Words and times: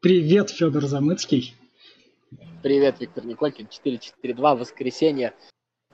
Привет, 0.00 0.48
Федор 0.48 0.86
Замыцкий. 0.86 1.54
Привет, 2.62 2.98
Виктор 2.98 3.26
Николькин. 3.26 3.68
4-4-2, 3.84 4.56
воскресенье. 4.56 5.34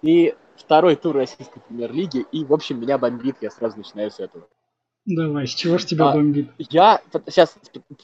И 0.03 0.37
второй 0.55 0.95
тур 0.95 1.17
российской 1.17 1.59
премьер-лиги. 1.59 2.25
И, 2.31 2.45
в 2.45 2.53
общем, 2.53 2.81
меня 2.81 2.97
бомбит. 2.97 3.39
Я 3.41 3.51
сразу 3.51 3.79
начинаю 3.79 4.13
с 4.13 4.21
этого. 4.21 4.47
Давай, 5.05 5.49
с 5.49 5.51
чего 5.51 5.79
ж 5.79 5.85
тебя 5.85 6.11
а, 6.11 6.13
бомбит? 6.13 6.49
Я, 6.59 7.03
сейчас, 7.27 7.57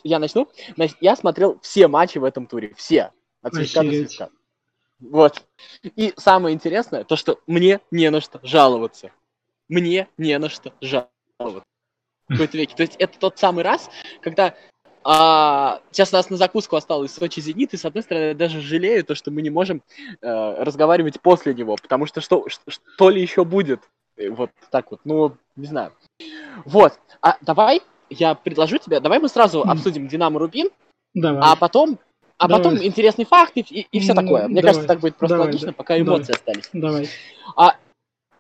я 0.02 0.18
начну. 0.18 0.48
Значит, 0.74 0.96
я 1.00 1.14
смотрел 1.14 1.60
все 1.62 1.86
матчи 1.86 2.18
в 2.18 2.24
этом 2.24 2.46
туре. 2.46 2.74
Все. 2.76 3.12
От 3.42 3.54
свистка 3.54 3.84
до 3.84 3.90
свистка. 3.90 4.30
Вот. 4.98 5.44
И 5.94 6.12
самое 6.16 6.54
интересное, 6.56 7.04
то, 7.04 7.14
что 7.14 7.38
мне 7.46 7.80
не 7.92 8.10
на 8.10 8.20
что 8.20 8.40
жаловаться. 8.42 9.12
Мне 9.68 10.08
не 10.16 10.38
на 10.38 10.48
что 10.48 10.72
жаловаться. 10.80 11.64
В 12.28 12.32
какой-то 12.32 12.58
веке. 12.58 12.74
То 12.76 12.82
есть 12.82 12.96
это 12.98 13.18
тот 13.18 13.38
самый 13.38 13.64
раз, 13.64 13.90
когда 14.20 14.54
а, 15.04 15.80
сейчас 15.90 16.12
у 16.12 16.16
нас 16.16 16.28
на 16.28 16.36
закуску 16.36 16.76
осталось 16.76 17.14
Сочи 17.14 17.40
Зенит, 17.40 17.72
и 17.72 17.78
с 17.78 17.84
одной 17.86 18.02
стороны 18.02 18.24
я 18.24 18.34
даже 18.34 18.60
жалею 18.60 19.04
то, 19.04 19.14
что 19.14 19.30
мы 19.30 19.40
не 19.40 19.48
можем 19.48 19.82
э, 20.20 20.62
разговаривать 20.62 21.20
после 21.22 21.54
него, 21.54 21.76
потому 21.76 22.04
что 22.04 22.20
что, 22.20 22.46
что 22.48 23.08
ли 23.08 23.22
еще 23.22 23.44
будет. 23.44 23.80
Вот 24.18 24.50
так 24.70 24.90
вот, 24.90 25.00
ну, 25.04 25.36
не 25.56 25.66
знаю. 25.66 25.92
Вот, 26.66 26.98
а 27.22 27.38
давай 27.40 27.80
я 28.10 28.34
предложу 28.34 28.76
тебе, 28.78 29.00
давай 29.00 29.18
мы 29.20 29.28
сразу 29.28 29.62
обсудим 29.62 30.08
Динамо 30.08 30.40
Рубин, 30.40 30.68
давай. 31.14 31.40
а 31.42 31.56
потом 31.56 31.98
а 32.36 32.46
давай. 32.46 32.62
потом 32.62 32.84
интересный 32.84 33.24
факт 33.24 33.52
и, 33.56 33.60
и, 33.60 33.86
и 33.90 34.00
все 34.00 34.14
такое. 34.14 34.46
Мне 34.46 34.60
давай. 34.60 34.74
кажется, 34.74 34.88
так 34.88 35.00
будет 35.00 35.16
просто 35.16 35.36
давай, 35.36 35.46
логично, 35.46 35.68
да. 35.68 35.72
пока 35.72 35.98
эмоции 35.98 36.32
давай. 36.32 36.36
остались. 36.36 36.70
Давай. 36.72 37.08
А 37.56 37.76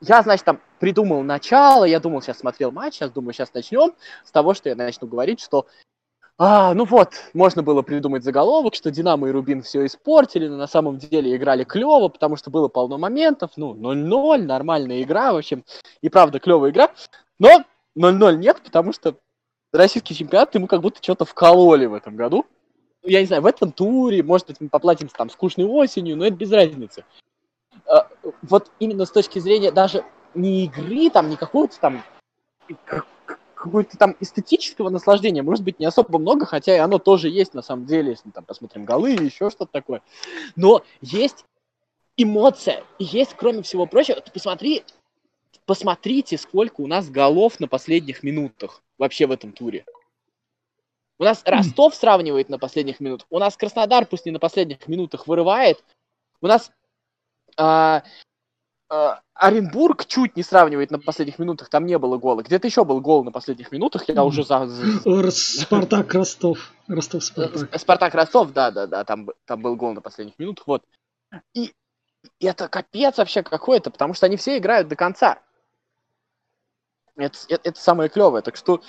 я, 0.00 0.22
значит, 0.22 0.44
там 0.44 0.60
придумал 0.78 1.22
начало, 1.22 1.84
я 1.84 2.00
думал, 2.00 2.22
сейчас 2.22 2.38
смотрел 2.38 2.70
матч, 2.70 2.94
сейчас 2.94 3.10
думаю, 3.10 3.32
сейчас 3.32 3.52
начнем 3.52 3.94
с 4.24 4.30
того, 4.30 4.54
что 4.54 4.68
я 4.68 4.76
начну 4.76 5.08
говорить, 5.08 5.40
что 5.40 5.66
а, 6.40 6.72
ну 6.72 6.84
вот, 6.84 7.14
можно 7.34 7.64
было 7.64 7.82
придумать 7.82 8.22
заголовок, 8.22 8.76
что 8.76 8.92
Динамо 8.92 9.28
и 9.28 9.32
Рубин 9.32 9.60
все 9.62 9.84
испортили, 9.84 10.46
но 10.46 10.56
на 10.56 10.68
самом 10.68 10.98
деле 10.98 11.34
играли 11.34 11.64
клево, 11.64 12.06
потому 12.08 12.36
что 12.36 12.48
было 12.48 12.68
полно 12.68 12.96
моментов, 12.96 13.50
ну, 13.56 13.74
0-0, 13.74 14.44
нормальная 14.44 15.02
игра, 15.02 15.32
в 15.32 15.38
общем, 15.38 15.64
и 16.00 16.08
правда 16.08 16.38
клевая 16.38 16.70
игра, 16.70 16.92
но 17.40 17.64
0-0 17.98 18.36
нет, 18.36 18.60
потому 18.62 18.92
что 18.92 19.16
российский 19.72 20.14
чемпионат 20.14 20.54
ему 20.54 20.68
как 20.68 20.80
будто 20.80 21.02
что-то 21.02 21.24
вкололи 21.24 21.86
в 21.86 21.94
этом 21.94 22.14
году. 22.14 22.46
Я 23.02 23.20
не 23.20 23.26
знаю, 23.26 23.42
в 23.42 23.46
этом 23.46 23.72
туре, 23.72 24.22
может 24.22 24.46
быть, 24.46 24.60
мы 24.60 24.68
поплатимся 24.68 25.16
там 25.16 25.30
скучной 25.30 25.66
осенью, 25.66 26.16
но 26.16 26.24
это 26.24 26.36
без 26.36 26.52
разницы. 26.52 27.04
А, 27.88 28.06
вот 28.42 28.70
именно 28.78 29.06
с 29.06 29.10
точки 29.10 29.38
зрения 29.38 29.72
даже 29.72 30.04
не 30.34 30.66
игры, 30.66 31.10
там, 31.10 31.30
не 31.30 31.36
какого-то 31.36 31.78
там 31.80 32.02
какого-то 33.54 33.96
там 33.96 34.14
эстетического 34.20 34.88
наслаждения, 34.88 35.42
может 35.42 35.64
быть, 35.64 35.80
не 35.80 35.86
особо 35.86 36.18
много, 36.18 36.46
хотя 36.46 36.76
и 36.76 36.78
оно 36.78 36.98
тоже 36.98 37.28
есть 37.28 37.54
на 37.54 37.62
самом 37.62 37.86
деле, 37.86 38.10
если 38.10 38.28
мы 38.28 38.32
там 38.32 38.44
посмотрим 38.44 38.84
голы 38.84 39.14
или 39.14 39.24
еще 39.24 39.50
что-то 39.50 39.72
такое. 39.72 40.02
Но 40.54 40.84
есть 41.00 41.44
эмоция, 42.16 42.84
и 42.98 43.04
есть, 43.04 43.34
кроме 43.34 43.62
всего 43.62 43.86
прочего, 43.86 44.20
ты 44.20 44.30
посмотри, 44.30 44.84
посмотрите, 45.66 46.38
сколько 46.38 46.82
у 46.82 46.86
нас 46.86 47.08
голов 47.08 47.58
на 47.58 47.66
последних 47.66 48.22
минутах 48.22 48.82
вообще 48.96 49.26
в 49.26 49.32
этом 49.32 49.52
туре. 49.52 49.84
У 51.18 51.24
нас 51.24 51.42
Ростов 51.44 51.96
сравнивает 51.96 52.48
на 52.48 52.58
последних 52.58 53.00
минутах, 53.00 53.26
у 53.30 53.38
нас 53.40 53.56
Краснодар, 53.56 54.06
пусть 54.06 54.26
не 54.26 54.30
на 54.30 54.38
последних 54.38 54.86
минутах, 54.86 55.26
вырывает, 55.26 55.82
у 56.40 56.46
нас 56.46 56.70
а, 57.58 58.02
а, 58.88 59.20
Оренбург 59.34 60.06
чуть 60.06 60.36
не 60.36 60.42
сравнивает 60.42 60.90
на 60.90 60.98
последних 60.98 61.38
минутах, 61.38 61.68
там 61.68 61.84
не 61.86 61.98
было 61.98 62.16
гола. 62.16 62.42
Где-то 62.42 62.66
еще 62.66 62.84
был 62.84 63.00
гол 63.00 63.24
на 63.24 63.30
последних 63.30 63.70
минутах, 63.72 64.08
я 64.08 64.24
уже 64.24 64.44
за... 64.44 64.66
Спартак 65.30 66.14
Ростов. 66.14 66.72
Ростов 66.86 67.24
Спартак. 67.24 67.78
Спартак 67.78 68.14
Ростов, 68.14 68.52
да, 68.52 68.70
да, 68.70 68.86
да, 68.86 69.04
там, 69.04 69.28
там 69.44 69.60
был 69.60 69.76
гол 69.76 69.92
на 69.92 70.00
последних 70.00 70.38
минутах, 70.38 70.66
вот. 70.66 70.84
И, 71.52 71.74
и 72.38 72.46
это 72.46 72.68
капец 72.68 73.18
вообще 73.18 73.42
какой-то, 73.42 73.90
потому 73.90 74.14
что 74.14 74.26
они 74.26 74.36
все 74.36 74.56
играют 74.56 74.88
до 74.88 74.96
конца. 74.96 75.40
Это, 77.16 77.36
это, 77.48 77.68
это 77.68 77.80
самое 77.80 78.08
клевое. 78.08 78.42
Так 78.42 78.56
что 78.56 78.80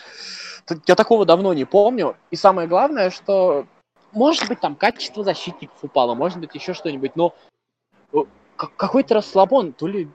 я 0.86 0.96
такого 0.96 1.26
давно 1.26 1.54
не 1.54 1.66
помню. 1.66 2.16
И 2.30 2.36
самое 2.36 2.68
главное, 2.68 3.10
что 3.10 3.66
может 4.12 4.48
быть 4.48 4.60
там 4.60 4.76
качество 4.76 5.24
защитников 5.24 5.84
упало, 5.84 6.14
может 6.14 6.40
быть 6.40 6.54
еще 6.54 6.74
что-нибудь, 6.74 7.16
но 7.16 7.36
какой-то 8.68 9.16
расслабон, 9.16 9.74
то 9.74 9.88
ли, 9.88 10.10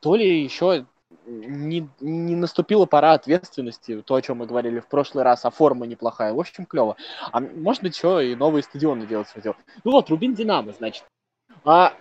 то 0.00 0.16
ли 0.16 0.42
еще 0.42 0.86
не, 1.26 1.88
не 2.00 2.34
наступила 2.34 2.86
пора 2.86 3.12
ответственности, 3.12 4.00
то, 4.02 4.14
о 4.14 4.22
чем 4.22 4.38
мы 4.38 4.46
говорили 4.46 4.80
в 4.80 4.86
прошлый 4.86 5.24
раз, 5.24 5.44
а 5.44 5.50
форма 5.50 5.86
неплохая. 5.86 6.32
В 6.32 6.40
общем, 6.40 6.64
клево. 6.64 6.96
А 7.32 7.40
может 7.40 7.82
быть, 7.82 7.96
еще 7.96 8.32
и 8.32 8.34
новые 8.34 8.62
стадионы 8.62 9.06
делать 9.06 9.28
хотел. 9.28 9.54
Ну 9.84 9.92
вот, 9.92 10.08
Рубин 10.08 10.34
Динамо, 10.34 10.72
значит. 10.72 11.04
А, 11.64 11.94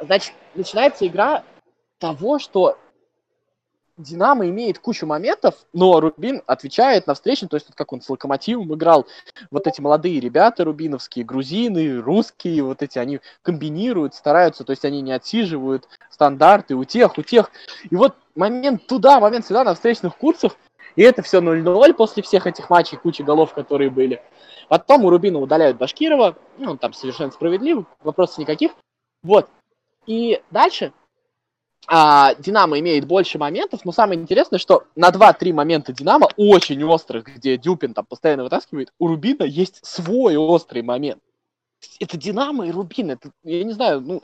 значит, 0.00 0.32
начинается 0.54 1.06
игра 1.06 1.44
того, 1.98 2.38
что 2.38 2.78
Динамо 4.00 4.48
имеет 4.48 4.78
кучу 4.78 5.06
моментов, 5.06 5.54
но 5.72 6.00
Рубин 6.00 6.42
отвечает 6.46 7.06
на 7.06 7.14
встречу, 7.14 7.48
то 7.48 7.56
есть 7.56 7.68
вот 7.68 7.76
как 7.76 7.92
он 7.92 8.00
с 8.00 8.08
Локомотивом 8.08 8.74
играл, 8.74 9.06
вот 9.50 9.66
эти 9.66 9.80
молодые 9.80 10.20
ребята 10.20 10.64
рубиновские, 10.64 11.24
грузины, 11.24 12.00
русские, 12.00 12.62
вот 12.62 12.82
эти, 12.82 12.98
они 12.98 13.20
комбинируют, 13.42 14.14
стараются, 14.14 14.64
то 14.64 14.70
есть 14.70 14.84
они 14.84 15.00
не 15.02 15.12
отсиживают 15.12 15.88
стандарты 16.10 16.74
у 16.74 16.84
тех, 16.84 17.16
у 17.18 17.22
тех. 17.22 17.50
И 17.90 17.96
вот 17.96 18.16
момент 18.34 18.86
туда, 18.86 19.20
момент 19.20 19.46
сюда 19.46 19.64
на 19.64 19.74
встречных 19.74 20.16
курсах, 20.16 20.56
и 20.96 21.02
это 21.02 21.22
все 21.22 21.40
0-0 21.40 21.94
после 21.94 22.22
всех 22.22 22.46
этих 22.46 22.70
матчей, 22.70 22.98
кучи 22.98 23.22
голов, 23.22 23.52
которые 23.54 23.90
были. 23.90 24.22
Потом 24.68 25.04
у 25.04 25.10
Рубина 25.10 25.38
удаляют 25.38 25.78
Башкирова, 25.78 26.36
ну, 26.58 26.76
там 26.76 26.92
совершенно 26.92 27.30
справедливо, 27.30 27.86
вопросов 28.02 28.38
никаких. 28.38 28.72
Вот. 29.22 29.48
И 30.06 30.40
дальше 30.50 30.92
а, 31.92 32.36
Динамо 32.36 32.78
имеет 32.78 33.04
больше 33.04 33.36
моментов, 33.36 33.84
но 33.84 33.90
самое 33.90 34.20
интересное, 34.20 34.60
что 34.60 34.84
на 34.94 35.10
2-3 35.10 35.52
момента 35.52 35.92
Динамо, 35.92 36.28
очень 36.36 36.84
острых, 36.84 37.24
где 37.24 37.56
Дюпин 37.56 37.94
там 37.94 38.06
постоянно 38.06 38.44
вытаскивает, 38.44 38.92
у 39.00 39.08
Рубина 39.08 39.42
есть 39.42 39.84
свой 39.84 40.36
острый 40.36 40.82
момент. 40.82 41.20
Это 41.98 42.16
Динамо 42.16 42.68
и 42.68 42.70
Рубин, 42.70 43.10
это, 43.10 43.32
я 43.42 43.64
не 43.64 43.72
знаю, 43.72 44.00
ну, 44.02 44.22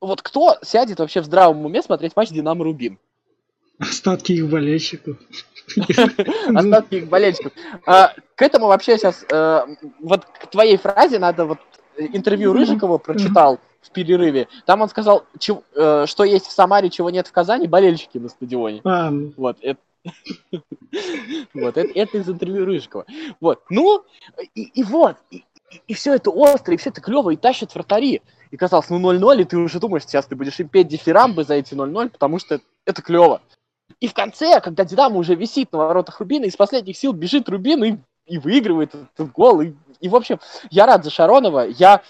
вот 0.00 0.22
кто 0.22 0.56
сядет 0.62 1.00
вообще 1.00 1.20
в 1.20 1.24
здравом 1.24 1.66
уме 1.66 1.82
смотреть 1.82 2.14
матч 2.14 2.28
Динамо-Рубин? 2.28 2.98
Остатки 3.80 4.30
их 4.30 4.48
болельщиков. 4.48 5.16
Остатки 6.54 6.94
их 6.94 7.08
болельщиков. 7.08 7.52
А, 7.86 8.14
к 8.36 8.42
этому 8.42 8.68
вообще 8.68 8.98
сейчас, 8.98 9.24
э, 9.28 9.66
вот 9.98 10.26
к 10.26 10.46
твоей 10.46 10.76
фразе 10.76 11.18
надо 11.18 11.44
вот 11.44 11.58
интервью 11.98 12.52
Рыжикова 12.52 12.98
прочитал, 12.98 13.58
в 13.80 13.90
перерыве. 13.90 14.48
Там 14.66 14.82
он 14.82 14.88
сказал, 14.88 15.24
чего, 15.38 15.62
э, 15.74 16.06
что 16.06 16.24
есть 16.24 16.46
в 16.46 16.52
Самаре, 16.52 16.90
чего 16.90 17.10
нет 17.10 17.26
в 17.26 17.32
Казани, 17.32 17.66
болельщики 17.66 18.18
на 18.18 18.28
стадионе. 18.28 18.80
А. 18.84 19.10
Вот, 19.36 19.58
это, 19.60 19.80
вот, 21.54 21.76
это, 21.76 21.88
это 21.94 22.18
из 22.18 22.28
интервью 22.28 22.64
Рыжикова. 22.64 23.06
Вот, 23.40 23.62
ну, 23.70 24.04
и, 24.54 24.62
и 24.62 24.82
вот, 24.82 25.16
и, 25.30 25.44
и 25.86 25.94
все 25.94 26.14
это 26.14 26.30
остро, 26.30 26.74
и 26.74 26.76
все 26.76 26.90
это 26.90 27.00
клево, 27.00 27.30
и 27.30 27.36
тащат 27.36 27.74
вратари. 27.74 28.22
И 28.50 28.56
казалось, 28.56 28.88
ну 28.88 28.98
0-0, 28.98 29.42
и 29.42 29.44
ты 29.44 29.58
уже 29.58 29.78
думаешь, 29.78 30.04
сейчас 30.04 30.26
ты 30.26 30.34
будешь 30.34 30.58
им 30.58 30.68
петь 30.68 30.88
дифирамбы 30.88 31.44
за 31.44 31.54
эти 31.54 31.74
0-0, 31.74 32.10
потому 32.10 32.38
что 32.38 32.56
это, 32.56 32.64
это 32.86 33.02
клево. 33.02 33.42
И 34.00 34.06
в 34.06 34.14
конце, 34.14 34.60
когда 34.60 34.84
Динамо 34.84 35.16
уже 35.16 35.34
висит 35.34 35.72
на 35.72 35.78
воротах 35.78 36.20
Рубина, 36.20 36.44
из 36.44 36.56
последних 36.56 36.96
сил 36.96 37.12
бежит 37.12 37.48
Рубин 37.48 37.84
и, 37.84 37.96
и 38.26 38.38
выигрывает 38.38 38.94
этот 38.94 39.32
гол. 39.32 39.60
И, 39.60 39.72
и, 40.00 40.08
в 40.08 40.14
общем, 40.14 40.38
я 40.70 40.86
рад 40.86 41.04
за 41.04 41.10
Шаронова. 41.10 41.66
Я 41.66 42.02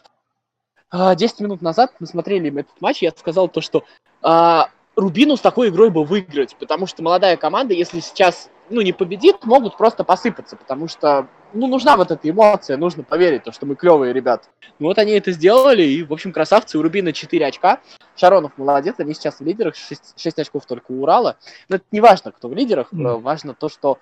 10 0.92 1.40
а, 1.40 1.42
минут 1.42 1.62
назад 1.62 1.92
мы 2.00 2.06
смотрели 2.06 2.48
этот 2.60 2.80
матч, 2.80 3.02
я 3.02 3.12
сказал 3.16 3.48
то, 3.48 3.60
что 3.60 3.84
а, 4.22 4.70
Рубину 4.96 5.36
с 5.36 5.40
такой 5.40 5.68
игрой 5.68 5.90
бы 5.90 6.04
выиграть, 6.04 6.56
потому 6.58 6.86
что 6.86 7.02
молодая 7.02 7.36
команда, 7.36 7.74
если 7.74 8.00
сейчас 8.00 8.50
ну, 8.70 8.80
не 8.80 8.92
победит, 8.92 9.44
могут 9.44 9.76
просто 9.76 10.04
посыпаться, 10.04 10.56
потому 10.56 10.88
что 10.88 11.28
ну, 11.52 11.66
нужна 11.66 11.96
вот 11.96 12.10
эта 12.10 12.28
эмоция, 12.28 12.76
нужно 12.76 13.02
поверить, 13.02 13.44
то, 13.44 13.52
что 13.52 13.64
мы 13.64 13.76
клевые 13.76 14.12
ребята. 14.12 14.48
Ну, 14.78 14.88
вот 14.88 14.98
они 14.98 15.12
это 15.12 15.32
сделали, 15.32 15.82
и, 15.82 16.02
в 16.02 16.12
общем, 16.12 16.32
красавцы, 16.32 16.78
у 16.78 16.82
Рубина 16.82 17.12
4 17.12 17.46
очка, 17.46 17.80
Шаронов 18.16 18.52
молодец, 18.56 18.96
они 18.98 19.14
сейчас 19.14 19.40
в 19.40 19.44
лидерах, 19.44 19.74
6, 19.76 20.20
6 20.20 20.38
очков 20.38 20.66
только 20.66 20.92
у 20.92 21.02
Урала, 21.02 21.36
но 21.68 21.76
это 21.76 21.84
не 21.92 22.00
важно, 22.00 22.32
кто 22.32 22.48
в 22.48 22.54
лидерах, 22.54 22.92
mm. 22.92 23.20
важно 23.20 23.54
то, 23.54 23.68
что 23.68 23.98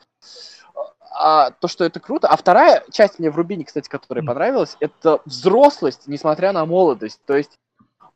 а, 1.18 1.50
то, 1.50 1.68
что 1.68 1.84
это 1.84 1.98
круто. 1.98 2.28
А 2.28 2.36
вторая 2.36 2.84
часть 2.92 3.18
мне 3.18 3.30
в 3.30 3.36
Рубине, 3.36 3.64
кстати, 3.64 3.88
которая 3.88 4.24
понравилась, 4.24 4.76
это 4.80 5.20
взрослость, 5.24 6.02
несмотря 6.06 6.52
на 6.52 6.66
молодость. 6.66 7.20
То 7.26 7.36
есть, 7.36 7.58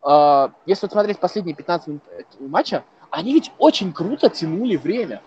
а, 0.02 0.52
если 0.67 0.87
вот 0.87 0.93
смотреть 0.93 1.19
последние 1.19 1.56
15 1.56 1.88
минут 1.88 2.02
матча, 2.41 2.85
они 3.11 3.32
ведь 3.32 3.52
очень 3.58 3.93
круто 3.93 4.29
тянули 4.29 4.76
время. 4.76 5.23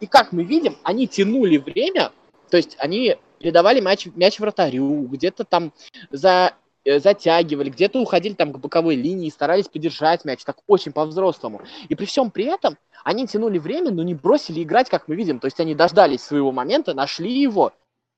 И 0.00 0.06
как 0.06 0.32
мы 0.32 0.42
видим, 0.42 0.76
они 0.82 1.06
тянули 1.06 1.56
время, 1.56 2.12
то 2.50 2.56
есть 2.56 2.76
они 2.78 3.16
передавали 3.38 3.80
мяч, 3.80 4.06
мяч 4.14 4.38
вратарю, 4.40 5.06
где-то 5.06 5.44
там 5.44 5.72
за 6.10 6.28
э, 6.48 6.63
затягивали, 6.86 7.70
где-то 7.70 8.00
уходили 8.00 8.34
там 8.34 8.52
к 8.52 8.58
боковой 8.58 8.96
линии, 8.96 9.30
старались 9.30 9.68
подержать 9.68 10.24
мяч, 10.24 10.44
так 10.44 10.58
очень 10.66 10.92
по-взрослому. 10.92 11.62
И 11.88 11.94
при 11.94 12.04
всем 12.04 12.30
при 12.30 12.44
этом 12.44 12.76
они 13.04 13.26
тянули 13.26 13.58
время, 13.58 13.90
но 13.90 14.02
не 14.02 14.14
бросили 14.14 14.62
играть, 14.62 14.88
как 14.88 15.08
мы 15.08 15.14
видим. 15.14 15.38
То 15.38 15.46
есть 15.46 15.60
они 15.60 15.74
дождались 15.74 16.22
своего 16.22 16.52
момента, 16.52 16.94
нашли 16.94 17.32
его. 17.32 17.72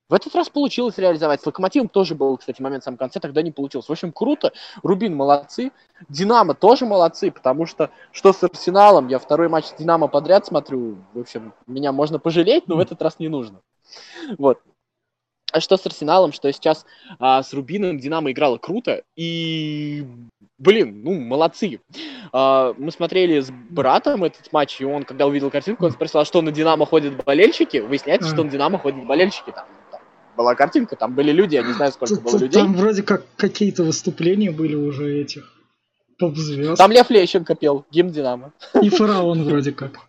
В 0.08 0.14
этот 0.14 0.36
раз 0.36 0.48
получилось 0.48 0.98
реализовать. 0.98 1.42
С 1.42 1.46
Локомотивом 1.46 1.88
тоже 1.88 2.14
был, 2.14 2.36
кстати, 2.36 2.62
момент 2.62 2.82
в 2.82 2.84
самом 2.84 2.98
конце, 2.98 3.18
тогда 3.18 3.42
не 3.42 3.50
получилось. 3.50 3.88
В 3.88 3.92
общем, 3.92 4.12
круто. 4.12 4.52
Рубин 4.84 5.16
молодцы. 5.16 5.72
Динамо 6.08 6.54
тоже 6.54 6.86
молодцы, 6.86 7.32
потому 7.32 7.66
что 7.66 7.90
что 8.12 8.32
с 8.32 8.42
Арсеналом, 8.44 9.08
я 9.08 9.18
второй 9.18 9.48
матч 9.48 9.64
Динамо 9.76 10.06
подряд 10.06 10.46
смотрю. 10.46 10.98
В 11.12 11.18
общем, 11.18 11.52
меня 11.66 11.90
можно 11.90 12.20
пожалеть, 12.20 12.68
но 12.68 12.76
в 12.76 12.80
этот 12.80 13.02
раз 13.02 13.18
не 13.18 13.28
нужно. 13.28 13.60
Вот. 14.38 14.60
А 15.56 15.61
что 15.61 15.79
с 15.79 15.87
Арсеналом, 15.87 16.32
что 16.32 16.53
сейчас 16.53 16.85
а, 17.19 17.43
с 17.43 17.55
Рубином 17.55 17.99
Динамо 17.99 18.31
играла 18.31 18.58
круто, 18.58 19.03
и, 19.17 20.05
блин, 20.58 21.00
ну, 21.03 21.19
молодцы. 21.19 21.81
А, 22.31 22.75
мы 22.76 22.91
смотрели 22.91 23.41
с 23.41 23.50
братом 23.70 24.25
этот 24.25 24.53
матч, 24.53 24.82
и 24.82 24.85
он, 24.85 25.05
когда 25.05 25.26
увидел 25.26 25.50
картинку, 25.50 25.87
он 25.87 25.93
спросил, 25.93 26.20
а 26.20 26.25
что 26.26 26.43
на 26.43 26.53
Динамо 26.53 26.85
ходят 26.85 27.25
болельщики? 27.25 27.79
Выясняется, 27.79 28.29
что 28.29 28.44
на 28.44 28.50
Динамо 28.50 28.79
ходят 28.79 29.06
болельщики. 29.06 29.50
Там, 29.50 29.64
там 29.91 30.00
была 30.37 30.55
картинка, 30.55 30.94
там 30.94 31.14
были 31.14 31.32
люди, 31.32 31.55
я 31.55 31.62
не 31.62 31.73
знаю, 31.73 31.91
сколько 31.93 32.20
было 32.20 32.37
людей. 32.37 32.61
Там 32.61 32.75
вроде 32.75 33.02
как 33.02 33.25
какие-то 33.37 33.82
выступления 33.82 34.50
были 34.50 34.75
уже 34.75 35.23
этих 35.23 35.50
поп-звезд. 36.19 36.76
Там 36.76 36.93
Лев 36.93 37.09
Лещенко 37.09 37.55
пел, 37.55 37.87
гимн 37.91 38.11
Динамо. 38.11 38.52
И 38.82 38.91
фараон 38.91 39.44
вроде 39.44 39.73
как. 39.73 40.00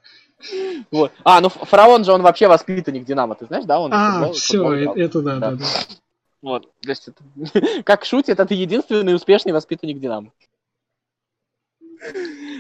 Вот. 0.92 1.12
А, 1.24 1.42
ну 1.42 1.50
фараон 1.50 2.04
же 2.04 2.12
он 2.12 2.22
вообще 2.22 2.48
воспитанник 2.48 3.06
Динамо, 3.06 3.36
ты 3.36 3.46
знаешь, 3.46 3.66
да? 3.66 3.80
Он 3.80 3.92
а, 3.94 4.32
все, 4.34 4.72
это, 4.74 5.22
да, 5.22 5.38
да, 5.38 5.52
да. 5.52 5.66
Вот, 6.42 6.70
то 6.82 6.90
есть 6.90 7.10
как 7.84 8.06
шутит, 8.06 8.40
это 8.40 8.54
единственный 8.54 9.16
успешный 9.16 9.52
воспитанник 9.52 10.00
Динамо. 10.00 10.32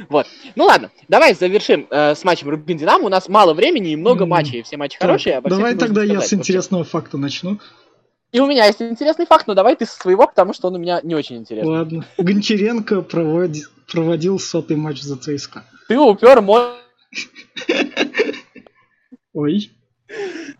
Вот. 0.09 0.25
Ну 0.56 0.65
ладно, 0.65 0.89
давай 1.07 1.35
завершим 1.35 1.88
э, 1.89 2.15
с 2.15 2.24
матчем 2.24 2.50
Рубин 2.50 2.77
Динамо. 2.77 3.06
У 3.06 3.09
нас 3.09 3.27
мало 3.29 3.53
времени 3.53 3.91
и 3.91 3.95
много 3.95 4.25
mm. 4.25 4.27
матчей. 4.27 4.62
Все 4.63 4.77
матчи 4.77 4.97
так, 4.97 5.07
хорошие. 5.07 5.41
Давай 5.41 5.75
тогда 5.75 6.03
я 6.03 6.21
с 6.21 6.33
интересного 6.33 6.81
вообще. 6.81 6.91
факта 6.91 7.18
начну. 7.18 7.59
И 8.31 8.39
у 8.39 8.47
меня 8.47 8.65
есть 8.65 8.81
интересный 8.81 9.25
факт, 9.25 9.47
но 9.47 9.53
давай 9.53 9.75
ты 9.75 9.85
со 9.85 9.95
своего, 9.95 10.27
потому 10.27 10.53
что 10.53 10.68
он 10.68 10.75
у 10.75 10.80
меня 10.80 11.00
не 11.03 11.15
очень 11.15 11.38
интересный. 11.38 11.71
Ладно. 11.71 12.06
Гончаренко 12.18 13.01
проводи... 13.01 13.63
проводил 13.91 14.39
сотый 14.39 14.75
матч 14.75 15.01
за 15.01 15.18
ЦСКА. 15.18 15.63
Ты 15.88 15.97
упер 15.97 16.41
мой 16.41 16.71
Ой. 19.33 19.71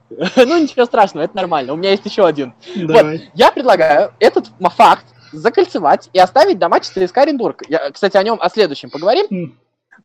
Ну, 0.10 0.62
ничего 0.62 0.86
страшного, 0.86 1.26
это 1.26 1.36
нормально. 1.36 1.74
У 1.74 1.76
меня 1.76 1.92
есть 1.92 2.06
еще 2.06 2.26
один. 2.26 2.54
Давай. 2.76 3.18
Вот, 3.18 3.28
я 3.34 3.52
предлагаю 3.52 4.14
этот 4.20 4.48
факт 4.76 5.06
закольцевать 5.32 6.10
и 6.14 6.20
оставить 6.20 6.60
до 6.60 6.70
матча 6.70 6.90
ЦСКА 6.90 7.22
Оренбург. 7.22 7.64
Я, 7.68 7.92
кстати, 7.92 8.18
о 8.18 8.24
нем, 8.24 8.38
о 8.42 8.50
следующем 8.50 8.90
поговорим. 8.90 9.26
Mm. 9.30 9.54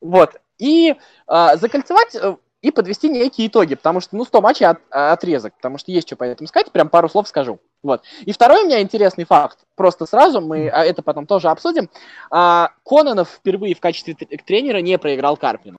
Вот. 0.01 0.41
И 0.59 0.95
э, 1.29 1.57
закольцевать 1.57 2.17
и 2.63 2.71
подвести 2.71 3.09
некие 3.09 3.49
итоги, 3.49 3.75
потому 3.75 4.01
что, 4.01 4.17
ну, 4.17 4.25
100 4.25 4.41
матчей 4.41 4.67
от, 4.67 4.79
отрезок, 4.91 5.55
потому 5.57 5.79
что 5.79 5.91
есть 5.91 6.07
что 6.07 6.17
по 6.17 6.25
этому 6.25 6.47
сказать, 6.47 6.71
прям 6.71 6.89
пару 6.89 7.09
слов 7.09 7.29
скажу. 7.29 7.59
Вот. 7.83 8.05
И 8.25 8.33
второй 8.33 8.63
у 8.63 8.67
меня 8.67 8.81
интересный 8.81 9.25
факт, 9.25 9.59
просто 9.75 10.07
сразу, 10.07 10.41
мы 10.41 10.69
а 10.69 10.85
это 10.85 11.03
потом 11.03 11.27
тоже 11.27 11.49
обсудим. 11.49 11.91
А, 12.31 12.71
Кононов 12.87 13.29
впервые 13.31 13.75
в 13.75 13.81
качестве 13.81 14.15
тренера 14.15 14.79
не 14.79 14.97
проиграл 14.97 15.37
Карпину. 15.37 15.79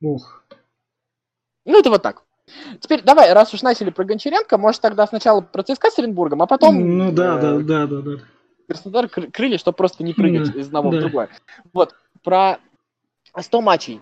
Ух. 0.00 0.44
Ну, 1.64 1.78
это 1.78 1.90
вот 1.90 2.02
так. 2.02 2.22
Теперь 2.80 3.02
давай, 3.02 3.32
раз 3.32 3.54
уж 3.54 3.62
начали 3.62 3.90
про 3.90 4.04
Гончаренко, 4.04 4.58
может 4.58 4.80
тогда 4.80 5.06
сначала 5.06 5.40
про 5.40 5.62
ЦСКА 5.62 5.90
с 5.90 5.98
Оренбургом, 5.98 6.42
а 6.42 6.46
потом... 6.46 6.98
Ну 6.98 7.12
да, 7.12 7.38
э, 7.38 7.40
да, 7.40 7.58
да, 7.58 7.86
да, 7.86 8.00
да. 8.00 8.22
Краснодар 8.66 9.08
крылья, 9.08 9.58
чтобы 9.58 9.76
просто 9.76 10.02
не 10.04 10.14
прыгать 10.14 10.54
из 10.54 10.66
одного 10.66 10.90
да. 10.90 10.96
в 10.96 11.00
другое. 11.00 11.28
Вот, 11.72 11.94
про 12.22 12.58
100 13.38 13.60
матчей. 13.60 14.00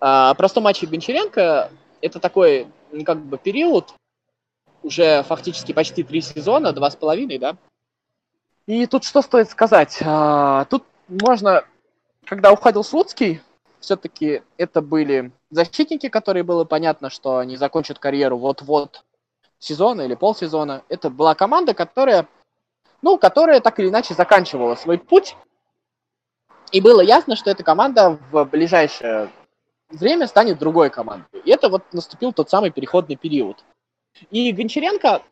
А, 0.00 0.34
про 0.34 0.48
100 0.48 0.60
матчей 0.60 0.86
Гончаренко 0.86 1.70
это 2.00 2.20
такой, 2.20 2.68
как 3.04 3.18
бы, 3.18 3.38
период, 3.38 3.94
уже 4.82 5.22
фактически 5.24 5.72
почти 5.72 6.02
три 6.02 6.20
сезона, 6.20 6.72
два 6.72 6.90
с 6.90 6.96
половиной, 6.96 7.38
да? 7.38 7.56
И 8.66 8.86
тут 8.86 9.04
что 9.04 9.22
стоит 9.22 9.50
сказать? 9.50 9.98
А, 10.02 10.64
тут 10.66 10.84
можно, 11.08 11.64
когда 12.24 12.52
уходил 12.52 12.84
Слуцкий, 12.84 13.40
все-таки 13.86 14.42
это 14.58 14.82
были 14.82 15.30
защитники, 15.50 16.08
которые 16.08 16.42
было 16.42 16.64
понятно, 16.64 17.08
что 17.08 17.38
они 17.38 17.56
закончат 17.56 18.00
карьеру 18.00 18.36
вот-вот 18.36 19.04
сезона 19.60 20.02
или 20.02 20.16
полсезона. 20.16 20.82
Это 20.88 21.08
была 21.08 21.36
команда, 21.36 21.72
которая, 21.72 22.26
ну, 23.00 23.16
которая 23.16 23.60
так 23.60 23.78
или 23.78 23.88
иначе 23.88 24.14
заканчивала 24.14 24.74
свой 24.74 24.98
путь. 24.98 25.36
И 26.72 26.80
было 26.80 27.00
ясно, 27.00 27.36
что 27.36 27.48
эта 27.48 27.62
команда 27.62 28.18
в 28.32 28.44
ближайшее 28.46 29.30
время 29.88 30.26
станет 30.26 30.58
другой 30.58 30.90
командой. 30.90 31.40
И 31.44 31.50
это 31.52 31.68
вот 31.68 31.84
наступил 31.92 32.32
тот 32.32 32.50
самый 32.50 32.72
переходный 32.72 33.14
период. 33.14 33.64
И 34.32 34.50
Гончаренко, 34.50 35.22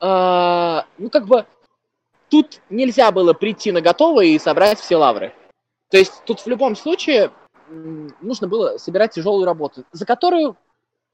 э, 0.00 0.82
ну, 0.98 1.10
как 1.10 1.26
бы, 1.26 1.44
тут 2.28 2.60
нельзя 2.70 3.10
было 3.10 3.32
прийти 3.32 3.72
на 3.72 3.80
готовое 3.80 4.26
и 4.26 4.38
собрать 4.38 4.78
все 4.78 4.94
лавры. 4.94 5.34
То 5.90 5.96
есть 5.96 6.22
тут 6.24 6.38
в 6.38 6.46
любом 6.46 6.76
случае 6.76 7.32
нужно 7.70 8.48
было 8.48 8.78
собирать 8.78 9.12
тяжелую 9.12 9.44
работу, 9.44 9.84
за 9.92 10.04
которую 10.04 10.56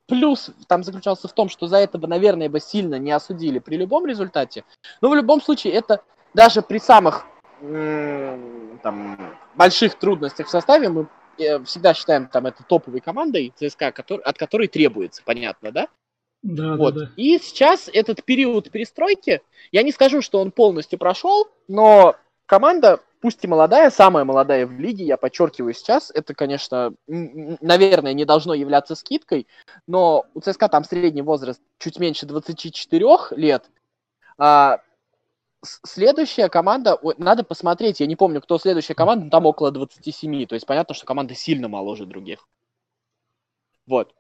плюс 0.06 0.50
там 0.68 0.84
заключался 0.84 1.28
в 1.28 1.32
том, 1.32 1.48
что 1.48 1.66
за 1.66 1.78
это 1.78 1.98
бы, 1.98 2.06
наверное, 2.06 2.48
бы 2.48 2.60
сильно 2.60 2.96
не 2.96 3.12
осудили 3.12 3.58
при 3.58 3.76
любом 3.76 4.06
результате. 4.06 4.64
Но 5.00 5.08
в 5.08 5.14
любом 5.14 5.40
случае 5.40 5.74
это 5.74 6.02
даже 6.34 6.62
при 6.62 6.78
самых 6.78 7.26
там, 7.60 9.36
больших 9.54 9.98
трудностях 9.98 10.46
в 10.46 10.50
составе 10.50 10.88
мы 10.88 11.08
э, 11.38 11.62
всегда 11.64 11.94
считаем 11.94 12.28
там 12.28 12.46
это 12.46 12.62
топовой 12.62 13.00
командой 13.00 13.52
ЦСКА, 13.56 13.92
который, 13.92 14.20
от 14.20 14.36
которой 14.36 14.68
требуется, 14.68 15.22
понятно, 15.24 15.72
да? 15.72 15.88
Да, 16.42 16.76
вот. 16.76 16.94
да, 16.94 17.00
да. 17.06 17.10
И 17.16 17.38
сейчас 17.38 17.88
этот 17.92 18.22
период 18.24 18.70
перестройки, 18.70 19.40
я 19.72 19.82
не 19.82 19.90
скажу, 19.90 20.20
что 20.20 20.38
он 20.40 20.52
полностью 20.52 20.98
прошел, 20.98 21.48
но 21.66 22.16
команда 22.44 23.00
пусть 23.20 23.44
и 23.44 23.48
молодая, 23.48 23.90
самая 23.90 24.24
молодая 24.24 24.66
в 24.66 24.72
лиге, 24.78 25.04
я 25.04 25.16
подчеркиваю 25.16 25.74
сейчас, 25.74 26.10
это, 26.14 26.34
конечно, 26.34 26.94
наверное, 27.06 28.12
не 28.12 28.24
должно 28.24 28.54
являться 28.54 28.94
скидкой, 28.94 29.46
но 29.86 30.26
у 30.34 30.40
ЦСКА 30.40 30.68
там 30.68 30.84
средний 30.84 31.22
возраст 31.22 31.60
чуть 31.78 31.98
меньше 31.98 32.26
24 32.26 33.06
лет. 33.32 33.70
А 34.38 34.80
следующая 35.62 36.49
команда, 36.49 36.99
надо 37.18 37.44
посмотреть, 37.44 38.00
я 38.00 38.06
не 38.06 38.16
помню, 38.16 38.40
кто 38.40 38.58
следующая 38.58 38.94
команда, 38.94 39.30
там 39.30 39.46
около 39.46 39.70
27, 39.70 40.46
то 40.46 40.54
есть 40.54 40.66
понятно, 40.66 40.94
что 40.94 41.06
команда 41.06 41.35
сильно 41.35 41.68
моложе 41.68 42.06
других. 42.06 42.46
Вот. 43.87 44.14